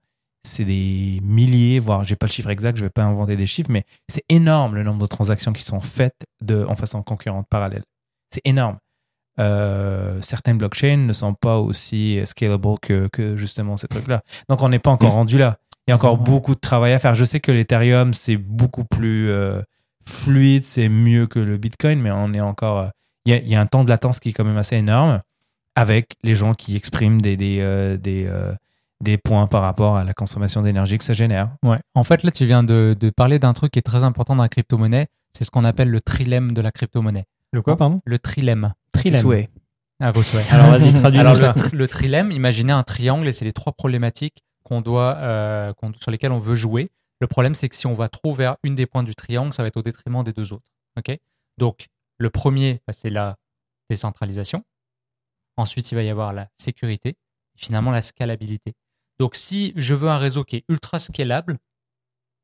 [0.46, 3.72] c'est des milliers, voire j'ai pas le chiffre exact, je vais pas inventer des chiffres,
[3.72, 7.84] mais c'est énorme le nombre de transactions qui sont faites de, en façon concurrente parallèle.
[8.32, 8.78] C'est énorme.
[9.40, 14.22] Euh, certaines blockchains ne sont pas aussi scalable que, que justement ces trucs-là.
[14.50, 15.16] Donc on n'est pas encore Mm.
[15.16, 15.58] rendu là.
[15.88, 17.14] Il y a encore beaucoup de travail à faire.
[17.16, 19.62] Je sais que l'Ethereum, c'est beaucoup plus euh,
[20.08, 22.80] fluide, c'est mieux que le Bitcoin, mais on est encore.
[22.80, 22.88] euh,
[23.26, 24.76] Il y, a, il y a un temps de latence qui est quand même assez
[24.78, 25.22] énorme
[25.76, 28.54] avec les gens qui expriment des, des, euh, des, euh,
[29.02, 31.50] des points par rapport à la consommation d'énergie que ça génère.
[31.64, 31.80] Ouais.
[31.96, 34.44] En fait, là, tu viens de, de parler d'un truc qui est très important dans
[34.44, 35.08] la crypto-monnaie.
[35.34, 37.26] C'est ce qu'on appelle le trilemme de la crypto-monnaie.
[37.52, 38.02] Le quoi, pardon?
[38.06, 38.74] Le trilemme.
[38.92, 39.22] Trilemme.
[39.22, 39.50] Souhait.
[40.00, 40.46] À vos souhaits.
[40.52, 43.74] Alors vas-y, traduis-nous Alors, le, tri- le trilemme, imaginez un triangle et c'est les trois
[43.74, 46.92] problématiques qu'on doit, euh, sur lesquelles on veut jouer.
[47.20, 49.64] Le problème, c'est que si on va trop vers une des points du triangle, ça
[49.64, 50.72] va être au détriment des deux autres.
[50.98, 51.18] Ok?
[51.58, 51.88] Donc,
[52.18, 53.38] le premier, bah, c'est la
[53.90, 54.64] décentralisation.
[55.58, 57.10] Ensuite, il va y avoir la sécurité.
[57.10, 58.74] Et finalement, la scalabilité.
[59.20, 61.60] Donc, si je veux un réseau qui est ultra scalable,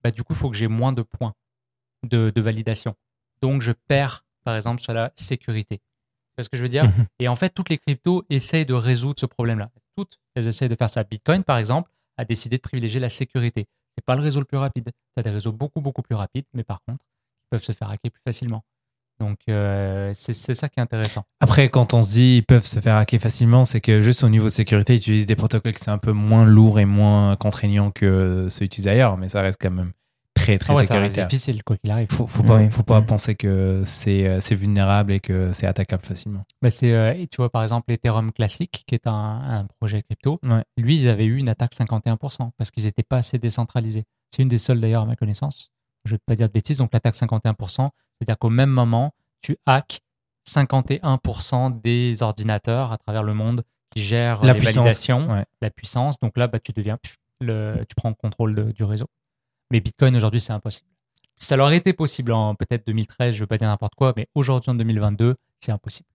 [0.03, 1.33] bah, du coup, il faut que j'ai moins de points
[2.03, 2.95] de, de validation.
[3.41, 5.81] Donc, je perds, par exemple, sur la sécurité.
[6.37, 6.85] Vois ce que je veux dire?
[6.85, 7.07] Mhm.
[7.19, 9.71] Et en fait, toutes les cryptos essayent de résoudre ce problème-là.
[9.97, 11.03] Toutes, elles essayent de faire ça.
[11.03, 13.65] Bitcoin, par exemple, a décidé de privilégier la sécurité.
[13.97, 14.85] C'est pas le réseau le plus rapide.
[14.85, 17.89] Tu as des réseaux beaucoup, beaucoup plus rapides, mais par contre, ils peuvent se faire
[17.89, 18.61] hacker plus facilement.
[19.19, 21.25] Donc, euh, c'est ça qui est intéressant.
[21.41, 24.29] Après, quand on se dit ils peuvent se faire hacker facilement, c'est que juste au
[24.29, 27.35] niveau de sécurité, ils utilisent des protocoles qui sont un peu moins lourds et moins
[27.35, 29.91] contraignants que ceux utilisés ailleurs, mais ça reste quand même
[30.57, 31.27] très, très Ah ouais, sécuritaire.
[31.27, 32.07] difficile, quoi qu'il arrive.
[32.11, 32.69] Faut, faut pas, Ouais.
[32.69, 33.05] faut pas Mm.
[33.05, 36.45] penser que c'est euh, c'est vulnérable et que c'est attaquable facilement.
[36.61, 40.39] Bah, c'est, euh, tu vois, par exemple, l'Ethereum classique, qui est un, un projet crypto,
[40.45, 40.63] Ouais.
[40.77, 44.05] lui, ils avaient eu une attaque 51% parce qu'ils n'étaient pas assez décentralisés.
[44.31, 45.71] C'est une des seules, d'ailleurs, à ma connaissance.
[46.05, 46.77] Je ne vais pas dire de bêtises.
[46.77, 47.89] Donc, l'attaque 51%,
[48.19, 50.01] c'est-à-dire qu'au même moment, tu hacks
[50.47, 55.45] 51% des ordinateurs à travers le monde qui gèrent La les puissance, validations, ouais.
[55.61, 56.19] la puissance.
[56.19, 56.97] Donc là, bah, tu deviens,
[57.41, 59.07] le, tu prends le contrôle de- du réseau.
[59.71, 60.87] Mais Bitcoin, aujourd'hui, c'est impossible.
[61.37, 64.27] Ça leur été possible en peut-être 2013, je ne veux pas dire n'importe quoi, mais
[64.35, 66.07] aujourd'hui, en 2022, c'est impossible.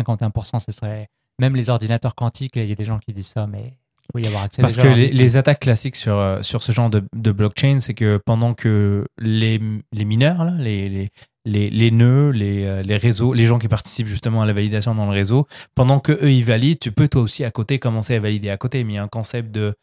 [0.00, 1.08] 51%, ce serait.
[1.38, 4.18] Même les ordinateurs quantiques, il y a des gens qui disent ça, mais il faut
[4.18, 7.02] y avoir accès Parce déjà que les, attaques classiques sur, euh, sur ce genre de,
[7.14, 9.60] de blockchain, c'est que pendant que les,
[9.92, 11.10] les mineurs, là, les, les,
[11.44, 14.94] les, les nœuds, les, euh, les réseaux, les gens qui participent justement à la validation
[14.94, 18.14] dans le réseau, pendant que eux ils valident, tu peux toi aussi à côté commencer
[18.14, 18.84] à valider à côté.
[18.84, 19.74] Mais il y a un concept de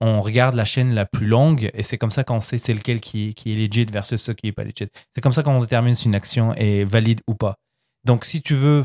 [0.00, 3.00] on regarde la chaîne la plus longue et c'est comme ça qu'on sait c'est lequel
[3.00, 4.88] qui, qui est legit versus ce qui est pas legit.
[5.14, 7.56] C'est comme ça qu'on détermine si une action est valide ou pas.
[8.04, 8.82] Donc, si tu veux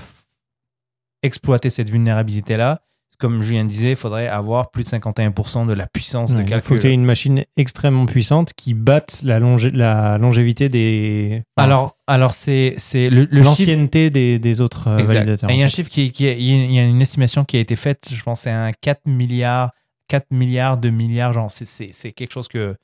[1.23, 2.81] exploiter cette vulnérabilité-là,
[3.17, 6.49] comme Julien disait, il faudrait avoir plus de 51% de la puissance de Ouais, il
[6.49, 6.67] calcul.
[6.67, 11.41] faut que tu aies une machine extrêmement puissante qui batte la, longé- la longévité des.
[11.55, 15.13] enfin, Alors, alors c'est le, le l'ancienneté des, des autres euh, Exact.
[15.19, 15.49] validateurs.
[15.49, 17.77] Il y a un chiffre qui, est- il y a une estimation qui a été
[17.77, 19.71] faite, je pense, c'est un 4 milliards,
[20.07, 22.75] 4 milliards, 2 milliards, genre, c'est- c'est c'est quelque chose que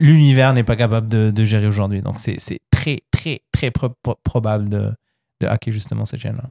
[0.00, 2.02] l'univers n'est pas capable de, de gérer aujourd'hui.
[2.02, 4.92] Donc, c'est c'est très, très, très pro- pro- probable de,
[5.40, 6.50] de hacker justement cette chaîne-là.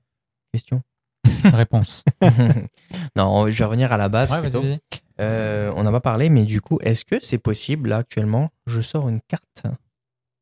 [0.54, 0.82] Question.
[1.44, 2.04] Réponse.
[3.16, 4.32] non, je vais revenir à la base.
[4.32, 4.62] Ouais, vas-y, plutôt.
[4.64, 4.80] vas-y.
[5.22, 8.80] Euh, on n'a pas parlé, mais du coup, est-ce que c'est possible là actuellement Je
[8.82, 9.64] sors une carte,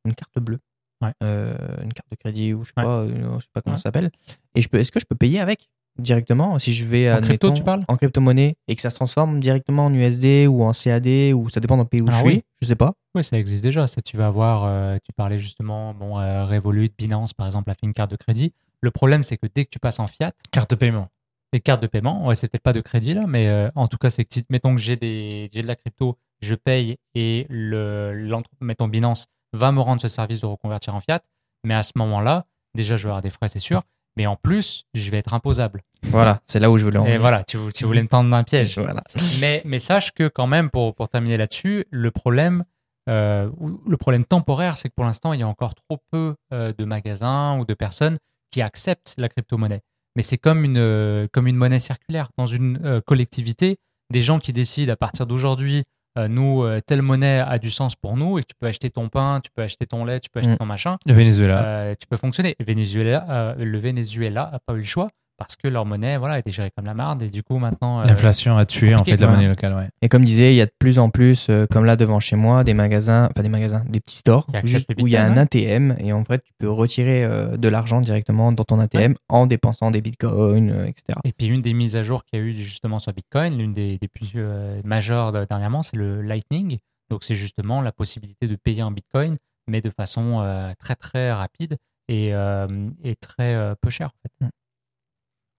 [0.06, 0.60] une carte bleue,
[1.02, 1.12] Ouais.
[1.24, 2.84] Euh, une carte de crédit ou je sais Ouais.
[2.84, 3.78] pas, euh, je sais pas comment Ouais.
[3.78, 4.10] ça s'appelle.
[4.56, 5.68] Et je peux, est-ce que je peux payer avec?
[6.00, 7.84] Directement si je vais En crypto, tu parles?
[7.88, 11.60] en crypto-monnaie et que ça se transforme directement en USD ou en CAD ou ça
[11.60, 12.94] dépend d'un pays où Alors je suis, je sais pas.
[13.16, 13.88] Oui, ça existe déjà.
[13.88, 17.74] Ça, tu vas avoir, euh, tu parlais justement, bon, euh, Revolut, Binance, par exemple, a
[17.74, 18.54] fait une carte de crédit.
[18.82, 21.08] Le problème, c'est que dès que tu passes en fiat, Carte de paiement.
[21.52, 23.98] les cartes de paiement, ouais, c'est peut-être pas de crédit là, mais euh, en tout
[23.98, 27.48] cas, c'est que si, mettons que j'ai des, j'ai de la crypto, je paye et
[27.50, 28.30] le,
[28.62, 31.22] mettons Binance va me rendre ce service de reconvertir en fiat,
[31.64, 32.46] mais à ce moment-là,
[32.76, 33.82] déjà, je vais avoir des frais, c'est sûr,
[34.18, 35.84] mais en plus, je vais être imposable.
[36.04, 37.22] Voilà, c'est là où je voulais en Et venir.
[37.22, 38.78] voilà, tu, tu voulais me tendre un piège.
[38.78, 39.04] Voilà.
[39.40, 42.64] Mais, mais sache que quand même, pour, pour terminer là-dessus, le problème,
[43.10, 43.50] euh,
[43.88, 46.86] le problème temporaire, c'est que pour l'instant, il y a encore trop peu euh, de
[46.86, 48.18] magasins ou de personnes
[48.52, 49.82] qui acceptent la crypto-monnaie.
[50.16, 52.30] Mais c'est comme une, euh, comme une monnaie circulaire.
[52.38, 53.78] Dans une collectivité,
[54.12, 55.84] des gens qui décident à partir d'aujourd'hui,
[56.28, 59.10] nous, euh, telle monnaie a du sens pour nous, et que tu peux acheter ton
[59.10, 60.58] pain, tu peux acheter ton lait, tu peux acheter Mm.
[60.58, 61.64] ton machin, Le Venezuela.
[61.64, 62.56] euh, tu peux fonctionner.
[62.60, 66.40] Le Venezuela, euh, le Venezuela a pas eu le choix parce que leur monnaie voilà,
[66.40, 68.02] était gérée comme la marde, et du coup, maintenant.
[68.02, 69.74] euh, L'inflation a tué en fait la monnaie locale.
[69.76, 69.90] Ouais.
[70.02, 72.36] Et comme disait, il y a de plus en plus, euh, comme là devant chez
[72.36, 75.30] moi, des magasins, pas des magasins, des petits stores, juste où il y a un
[75.44, 79.16] Bitcoin, ATM et en fait tu peux retirer euh, de l'argent directement dans ton ATM
[79.30, 81.20] en dépensant des bitcoins, euh, etc.
[81.24, 83.74] Et puis une des mises à jour qu'il y a eu justement sur Bitcoin, l'une
[83.74, 86.78] des, des plus euh, majeures de- dernièrement, c'est le Lightning.
[87.10, 91.32] Donc c'est justement la possibilité de payer en Bitcoin, mais de façon euh, très très
[91.32, 91.78] rapide
[92.10, 92.68] et, euh,
[93.04, 94.08] et très euh, peu cher.
[94.42, 94.52] En fait.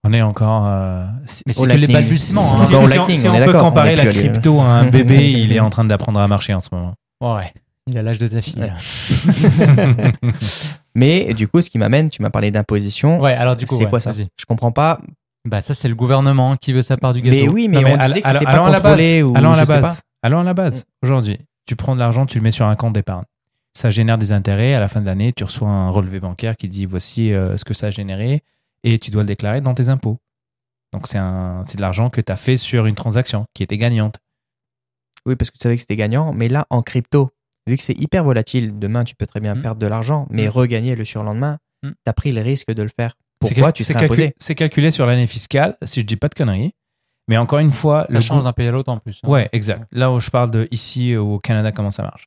[0.05, 0.65] On est encore.
[0.67, 1.05] euh,
[1.45, 2.53] Mais c'est Au que les balbutiements.
[2.55, 2.59] Hein.
[2.59, 5.29] si, si on, Lightning, si on on est peut comparer la crypto à un bébé,
[5.31, 6.93] il est en train d'apprendre à marcher en ce moment.
[7.21, 7.51] Ouais,
[7.87, 8.61] il a l'âge de ta fille.
[8.61, 8.71] Ouais.
[10.95, 13.19] Mais du coup, ce qui m'amène, tu m'as parlé d'imposition.
[13.19, 14.11] Ouais, alors du coup, c'est ouais, quoi ça.
[14.13, 14.99] Je comprends pas.
[15.45, 17.35] Bah ça c'est le gouvernement qui veut sa part du gâteau.
[17.37, 18.79] Mais oui, mais, Non, mais on all- disait que allons- c'était allons pas à la
[18.81, 19.31] contrôlé base.
[19.31, 19.81] ou allons à je la sais base.
[19.81, 20.01] pas.
[20.21, 20.83] Allons à la base.
[21.01, 23.23] Aujourd'hui, tu prends de l'argent, tu le mets sur un compte d'épargne.
[23.73, 24.73] Ça génère des intérêts.
[24.73, 27.63] À la fin de l'année, tu reçois un relevé bancaire qui dit voici euh, ce
[27.63, 28.41] que ça a généré
[28.83, 30.17] et tu dois le déclarer dans tes impôts.
[30.93, 33.77] Donc, c'est un- c'est de l'argent que tu as fait sur une transaction qui était
[33.77, 34.17] gagnante.
[35.25, 36.33] Oui, parce que tu savais que c'était gagnant.
[36.33, 37.29] Mais là, en crypto,
[37.67, 39.61] vu que c'est hyper volatile, demain tu peux très bien Mm.
[39.61, 40.49] perdre de l'argent, mais Mm.
[40.49, 41.89] regagner le surlendemain, Mm.
[41.89, 43.15] tu as pris le risque de le faire.
[43.43, 46.27] C'est Pourquoi tu c'est calculé, imposé c'est calculé sur l'année fiscale, si je dis pas
[46.27, 46.73] de conneries.
[47.29, 49.19] Mais encore une fois, Ça le change d'un pays à l'autre en plus.
[49.23, 49.29] hein.
[49.29, 49.83] Ouais, exact.
[49.91, 52.25] Là où je parle de ici au Canada, comment ça marche.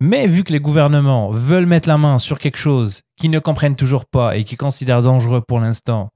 [0.00, 3.76] Mais vu que les gouvernements veulent mettre la main sur quelque chose qu'ils ne comprennent
[3.76, 6.10] toujours pas et qu'ils considèrent dangereux pour l'instant,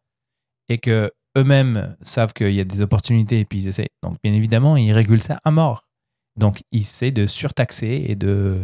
[0.69, 3.89] et que eux-mêmes savent qu'il y a des opportunités et puis ils essaient.
[4.03, 5.87] Donc, bien évidemment, ils régulent ça à mort.
[6.37, 8.59] Donc, ils essaient de surtaxer et de,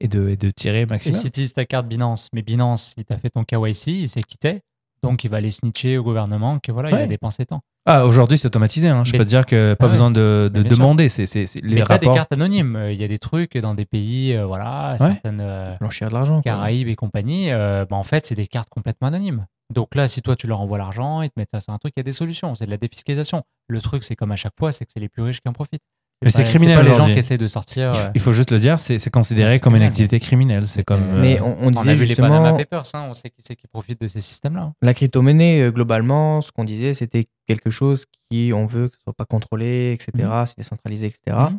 [0.00, 1.16] et de, et de tirer Et maximum.
[1.16, 4.22] si tu utilises ta carte Binance, mais Binance, il t'a fait ton KYC, il s'est
[4.22, 4.62] quitté,
[5.02, 7.62] donc il va aller snitcher au gouvernement que voilà, il a dépensé tant.
[7.88, 8.88] Ah, aujourd'hui, c'est automatisé.
[8.88, 9.04] hein.
[9.04, 9.92] Je Mais- peux te dire que pas Ah ouais.
[9.92, 11.08] besoin de, demander.
[11.08, 12.14] C'est, c'est, c'est- les mais t'as des rapports.
[12.16, 12.74] cartes anonymes.
[12.76, 16.40] Euh, Il y a des trucs dans des pays, euh, voilà, certaines euh, de l'argent.
[16.42, 19.46] Caraïbes et compagnie, euh, bah, en fait, c'est des cartes complètement anonymes.
[19.72, 21.92] Donc là, si toi, tu leur envoies l'argent, ils te mettent ça sur un truc,
[21.96, 22.54] il y a des solutions.
[22.56, 23.42] C'est de la défiscalisation.
[23.68, 25.52] Le truc, c'est comme à chaque fois, c'est que c'est les plus riches qui en
[25.52, 25.82] profitent.
[26.22, 27.12] Mais c'est criminel pas les gens aujourd'hui.
[27.14, 27.92] qui essaient de sortir.
[27.94, 30.66] Il faut- Il faut juste le dire, c'est, considéré comme une activité criminelle.
[30.66, 31.20] C'est comme.
[31.20, 33.28] Mais euh, on, on On disait a vu les Panama justement, Papers, hein, on sait
[33.28, 34.72] qui c'est qui profite de ces systèmes-là.
[34.80, 39.02] la crypto-monnaie, euh, globalement, ce qu'on disait, c'était quelque chose qui, on veut que ce
[39.02, 40.10] soit pas contrôlé, etc.
[40.26, 40.46] Mhm.
[40.46, 41.36] C'est décentralisé, etc.
[41.50, 41.58] Mhm.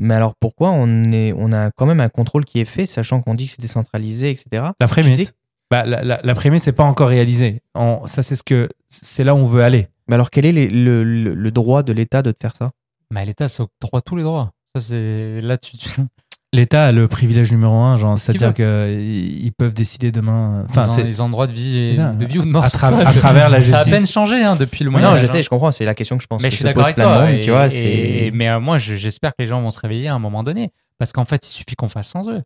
[0.00, 3.20] Mais alors pourquoi on, est, on a quand même un contrôle qui est fait, sachant
[3.22, 4.70] qu'on dit que c'est décentralisé, etc.
[4.80, 5.32] La prémisse.
[5.70, 7.62] Bah, la, la, la prémisse n'est pas encore réalisée.
[7.76, 9.86] On- ça, c'est ce que c'est là où on veut aller.
[10.08, 12.72] Mais alors quel est les- le, le- le droit de l'État de te faire ça?
[13.10, 14.52] Mais l'État s'octroie tous les droits.
[14.74, 15.76] Ça, c'est là, tu,
[16.52, 20.64] L'État a le privilège numéro un, genre, c'est-à-dire qu'ils peuvent décider demain.
[20.68, 22.10] Enfin, ils, ils ont le droit de vie, et- ça.
[22.12, 22.62] de vie ou de mort.
[22.64, 23.92] à, tra- à travers la Ça a à justice.
[23.98, 25.20] peine changé hein, depuis le Non, Moyen Âge.
[25.20, 25.42] je sais, hein.
[25.42, 27.04] je comprends, c'est la question que je pense Mais que je suis d'accord pose avec
[27.04, 27.26] toi.
[27.26, 28.30] monde, et- tu vois, et- c'est...
[28.34, 30.70] mais euh, moi, je- j'espère que les gens vont se réveiller à un moment donné.
[30.98, 32.40] Parce qu'en fait, il suffit qu'on fasse sans eux.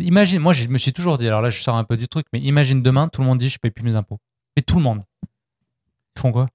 [0.00, 2.26] Imagine, moi, je me suis toujours dit, alors là, je sors un peu du truc,
[2.32, 4.18] mais imagine demain, tout le monde dit, je paye plus mes impôts.
[4.56, 5.00] Et tout le monde.
[6.16, 6.46] Ils font quoi?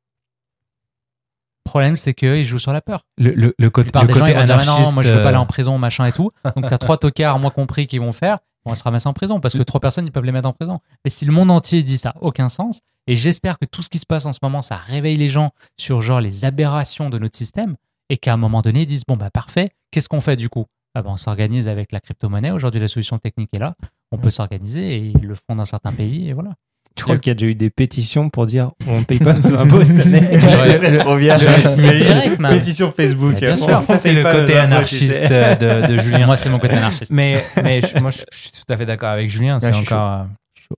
[1.70, 3.04] Problème, c'est qu'ils jouent sur la peur.
[3.18, 5.22] Le, le, le côté, le des gens, côté ils vont dire, non, moi, je veux
[5.22, 6.32] pas aller en euh, prison, machin et tout.
[6.56, 8.40] Donc, t'as trois tocards, moi compris, qui vont faire.
[8.66, 10.54] On va se ramasser en prison parce que trois personnes, ils peuvent les mettre en
[10.54, 10.80] prison.
[11.06, 12.82] Mais si le monde entier dit ça, aucun sens.
[13.08, 15.52] Et j'espère que tout ce qui se passe en ce moment, ça réveille les gens
[15.78, 17.76] sur genre les aberrations de notre système
[18.10, 20.66] et qu'à un moment donné, ils disent bon bah parfait, qu'est-ce qu'on fait du coup?
[20.94, 22.52] Ah ben, on s'organise avec la crypto-monnaie.
[22.52, 23.76] Aujourd'hui, la solution technique est là.
[24.12, 26.52] On peut s'organiser et ils le font dans certains pays et voilà.
[26.98, 29.34] Je crois qu'il y a déjà eu des pétitions pour dire on ne paye pas
[29.34, 30.22] nos impôts cette année.
[30.34, 31.36] J'aurais- Ce serait trop bien.
[31.38, 32.42] direct.
[32.50, 33.34] Pétition Facebook.
[33.36, 36.26] Mais bien On- sûr, on Ça, c'est le côté tu anarchiste euh, de, de Julien.
[36.26, 37.12] Moi, c'est mon côté anarchiste.
[37.12, 39.60] Mais, mais je- moi, je, je suis tout à fait d'accord avec Julien.
[39.60, 40.26] C'est encore.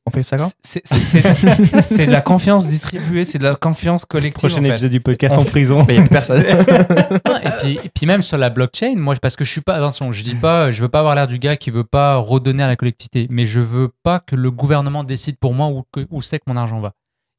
[0.05, 0.49] On fait ça quand?
[0.61, 4.39] C'est c'est- c'est- c'est de la confiance distribuée, c'est de la confiance collective.
[4.39, 4.69] Prochain en fait.
[4.69, 5.85] épisode du podcast On en fait- prison.
[5.89, 6.41] Il y a personne.
[7.43, 10.11] Et, puis, et puis même sur la blockchain, moi, parce que je suis pas, attention,
[10.11, 12.67] je dis pas, je veux pas avoir l'air du gars qui veut pas redonner à
[12.67, 16.21] la collectivité, mais je veux pas que le gouvernement décide pour moi où, que- où
[16.21, 16.93] c'est que mon argent va.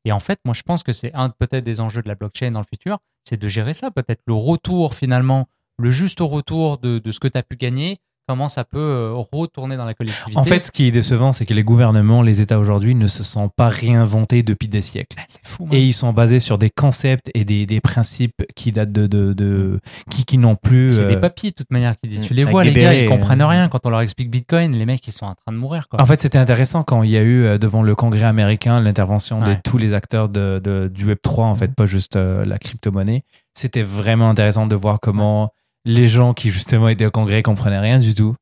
[0.04, 2.50] Et en fait, moi, je pense que c'est un peut-être des enjeux de la blockchain
[2.50, 5.48] dans le futur, c'est de gérer ça, peut-être le retour finalement,
[5.78, 7.96] le juste retour de, de ce que tu as pu gagner,
[8.28, 10.38] comment ça peut euh, retourner dans la collectivité.
[10.38, 13.22] En fait, ce qui est décevant, c'est que les gouvernements, les États aujourd'hui, ne se
[13.22, 15.16] sont pas réinventés depuis des siècles.
[15.16, 15.68] Bah, c'est fou.
[15.72, 19.06] Et ils sont basés sur des concepts et des, des principes qui datent de.
[19.06, 20.92] de, de- qui, qui n'ont plus.
[20.92, 22.26] c'est des euh, papiers de toute manière qui disent.
[22.26, 23.46] Tu les vois, les gars, ils comprennent euh.
[23.46, 24.72] rien quand on leur explique Bitcoin.
[24.72, 25.88] Les mecs, ils sont en train de mourir.
[25.88, 26.00] Quoi.
[26.00, 29.54] En fait, c'était intéressant quand il y a eu devant le Congrès américain l'intervention de
[29.64, 33.24] tous les acteurs de, de- du Web 3, en fait, pas juste euh, la crypto-monnaie.
[33.54, 35.50] C'était vraiment intéressant de voir comment
[35.84, 38.34] les gens qui justement étaient au Congrès comprenaient rien du tout.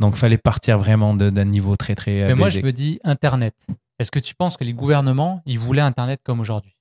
[0.00, 2.22] Donc, fallait partir vraiment d'un niveau très très.
[2.22, 3.54] euh, Mais moi, je me dis Internet.
[3.98, 6.76] Est-ce que tu penses que les gouvernements, ils voulaient Internet comme aujourd'hui?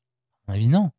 [0.47, 0.91] À mon non.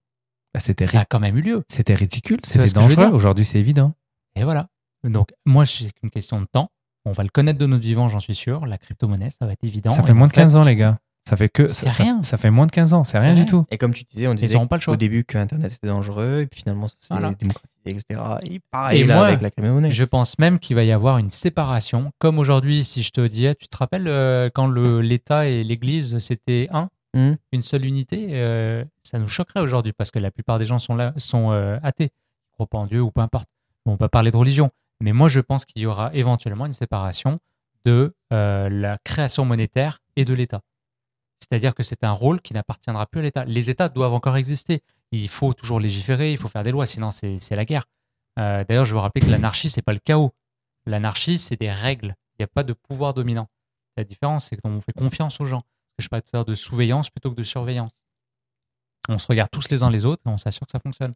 [0.52, 1.62] Bah, c'était Ça a quand même eu lieu.
[1.68, 3.06] c'était ridicule, c'était dangereux.
[3.12, 3.94] Aujourd'hui, c'est évident.
[4.34, 4.66] Et voilà.
[5.04, 6.66] Donc, moi, c'est qu'une question de temps.
[7.04, 8.66] On va le connaître de notre vivant, j'en suis sûr.
[8.66, 9.90] La crypto-monnaie, ça va être évident.
[9.90, 10.98] ça Et fait moins de 15 ans, les gars.
[11.29, 11.68] Ça fait que.
[11.68, 12.22] C'est Ça, ça- rien.
[12.22, 13.64] ça fait moins de 15 ans, c'est C'est rien du tout.
[13.70, 14.95] Et comme tu disais, on Ils disait pas le choix.
[14.95, 17.33] au début que Internet c'était dangereux, et puis finalement ça s'est Voilà.
[17.35, 18.20] démocratisé, etc.
[18.45, 19.91] Et pareil Et là, moi, avec la.
[19.91, 22.12] Je pense même qu'il va y avoir une séparation.
[22.18, 26.68] Comme aujourd'hui, si je te disais, tu te rappelles euh, quand l'État et l'Église, c'était
[26.72, 27.35] un, Hmm.
[27.53, 30.95] une seule unité, euh, ça nous choquerait aujourd'hui parce que la plupart des gens sont,
[30.95, 33.49] là, sont euh, athées, ils croient pas en Dieu ou peu importe.
[33.87, 34.68] On va pas parler de religion.
[35.01, 37.37] Mais moi, je pense qu'il y aura éventuellement une séparation
[37.87, 40.61] de euh, la création monétaire et de l'État.
[41.41, 43.45] C'est-à-dire que c'est un rôle qui n'appartiendra plus à l'État.
[43.45, 44.82] Les États doivent encore exister.
[45.12, 47.86] Il faut toujours légiférer, il faut faire des lois, sinon c'est la guerre.
[48.39, 50.32] Euh, D'ailleurs, je veux rappeler que l'anarchie, c'est pas le chaos.
[50.86, 52.14] L'anarchie, c'est des règles.
[52.34, 53.49] Il n'y a pas de pouvoir dominant.
[53.97, 55.62] La différence, c'est qu'on fait confiance aux gens.
[55.99, 57.91] Je parle de surveillance plutôt que de surveillance.
[59.09, 61.12] On se regarde tous les uns les autres et on s'assure que ça fonctionne.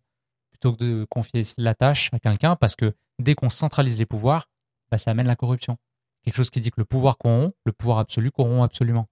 [0.51, 4.49] Plutôt que de confier la tâche à quelqu'un, parce que dès qu'on centralise les pouvoirs,
[4.91, 5.77] bah, ça amène la corruption.
[6.25, 9.09] Quelque chose qui dit que le pouvoir corrompt, le pouvoir absolu corrompt absolument.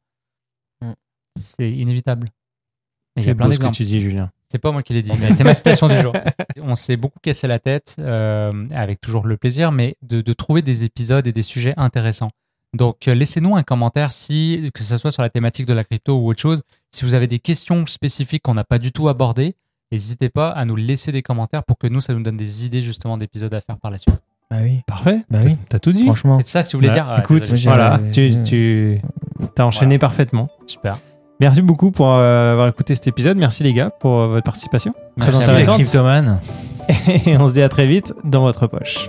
[1.37, 2.29] C'est inévitable.
[3.17, 4.31] Et C'est beau ce que tu dis, Julien.
[4.51, 6.13] C'est pas moi qui l'ai dit, mais c'est ma citation du jour.
[6.63, 10.61] On s'est beaucoup cassé la tête, euh, avec toujours le plaisir, mais de, de trouver
[10.63, 12.31] des épisodes et des sujets intéressants.
[12.77, 16.17] Donc, euh, laissez-nous un commentaire si, que ce soit sur la thématique de la crypto
[16.19, 16.63] ou autre chose,
[16.93, 19.55] si vous avez des questions spécifiques qu'on n'a pas du tout abordées,
[19.93, 22.83] n'hésitez pas à nous laisser des commentaires pour que nous, ça nous donne des idées
[22.83, 24.17] justement d'épisodes à faire par la suite.
[24.51, 25.21] Bah oui, Parfait.
[25.31, 25.57] Bah oui.
[25.69, 26.05] T'as tout dit.
[26.07, 26.39] franchement.
[26.41, 27.09] C'est ça que si vous voulez Bah, dire.
[27.09, 29.01] Ah, écoute, voilà, tu, tu
[29.57, 30.49] as enchaîné parfaitement.
[30.67, 30.99] super.
[31.41, 33.37] Merci beaucoup pour euh, avoir écouté cet épisode.
[33.39, 34.93] Merci les gars pour euh, votre participation.
[35.17, 35.41] Merci Très.
[35.41, 35.75] Les intéressante.
[35.81, 36.41] cryptomanes.
[37.27, 39.09] Et on se dit à très vite dans votre poche.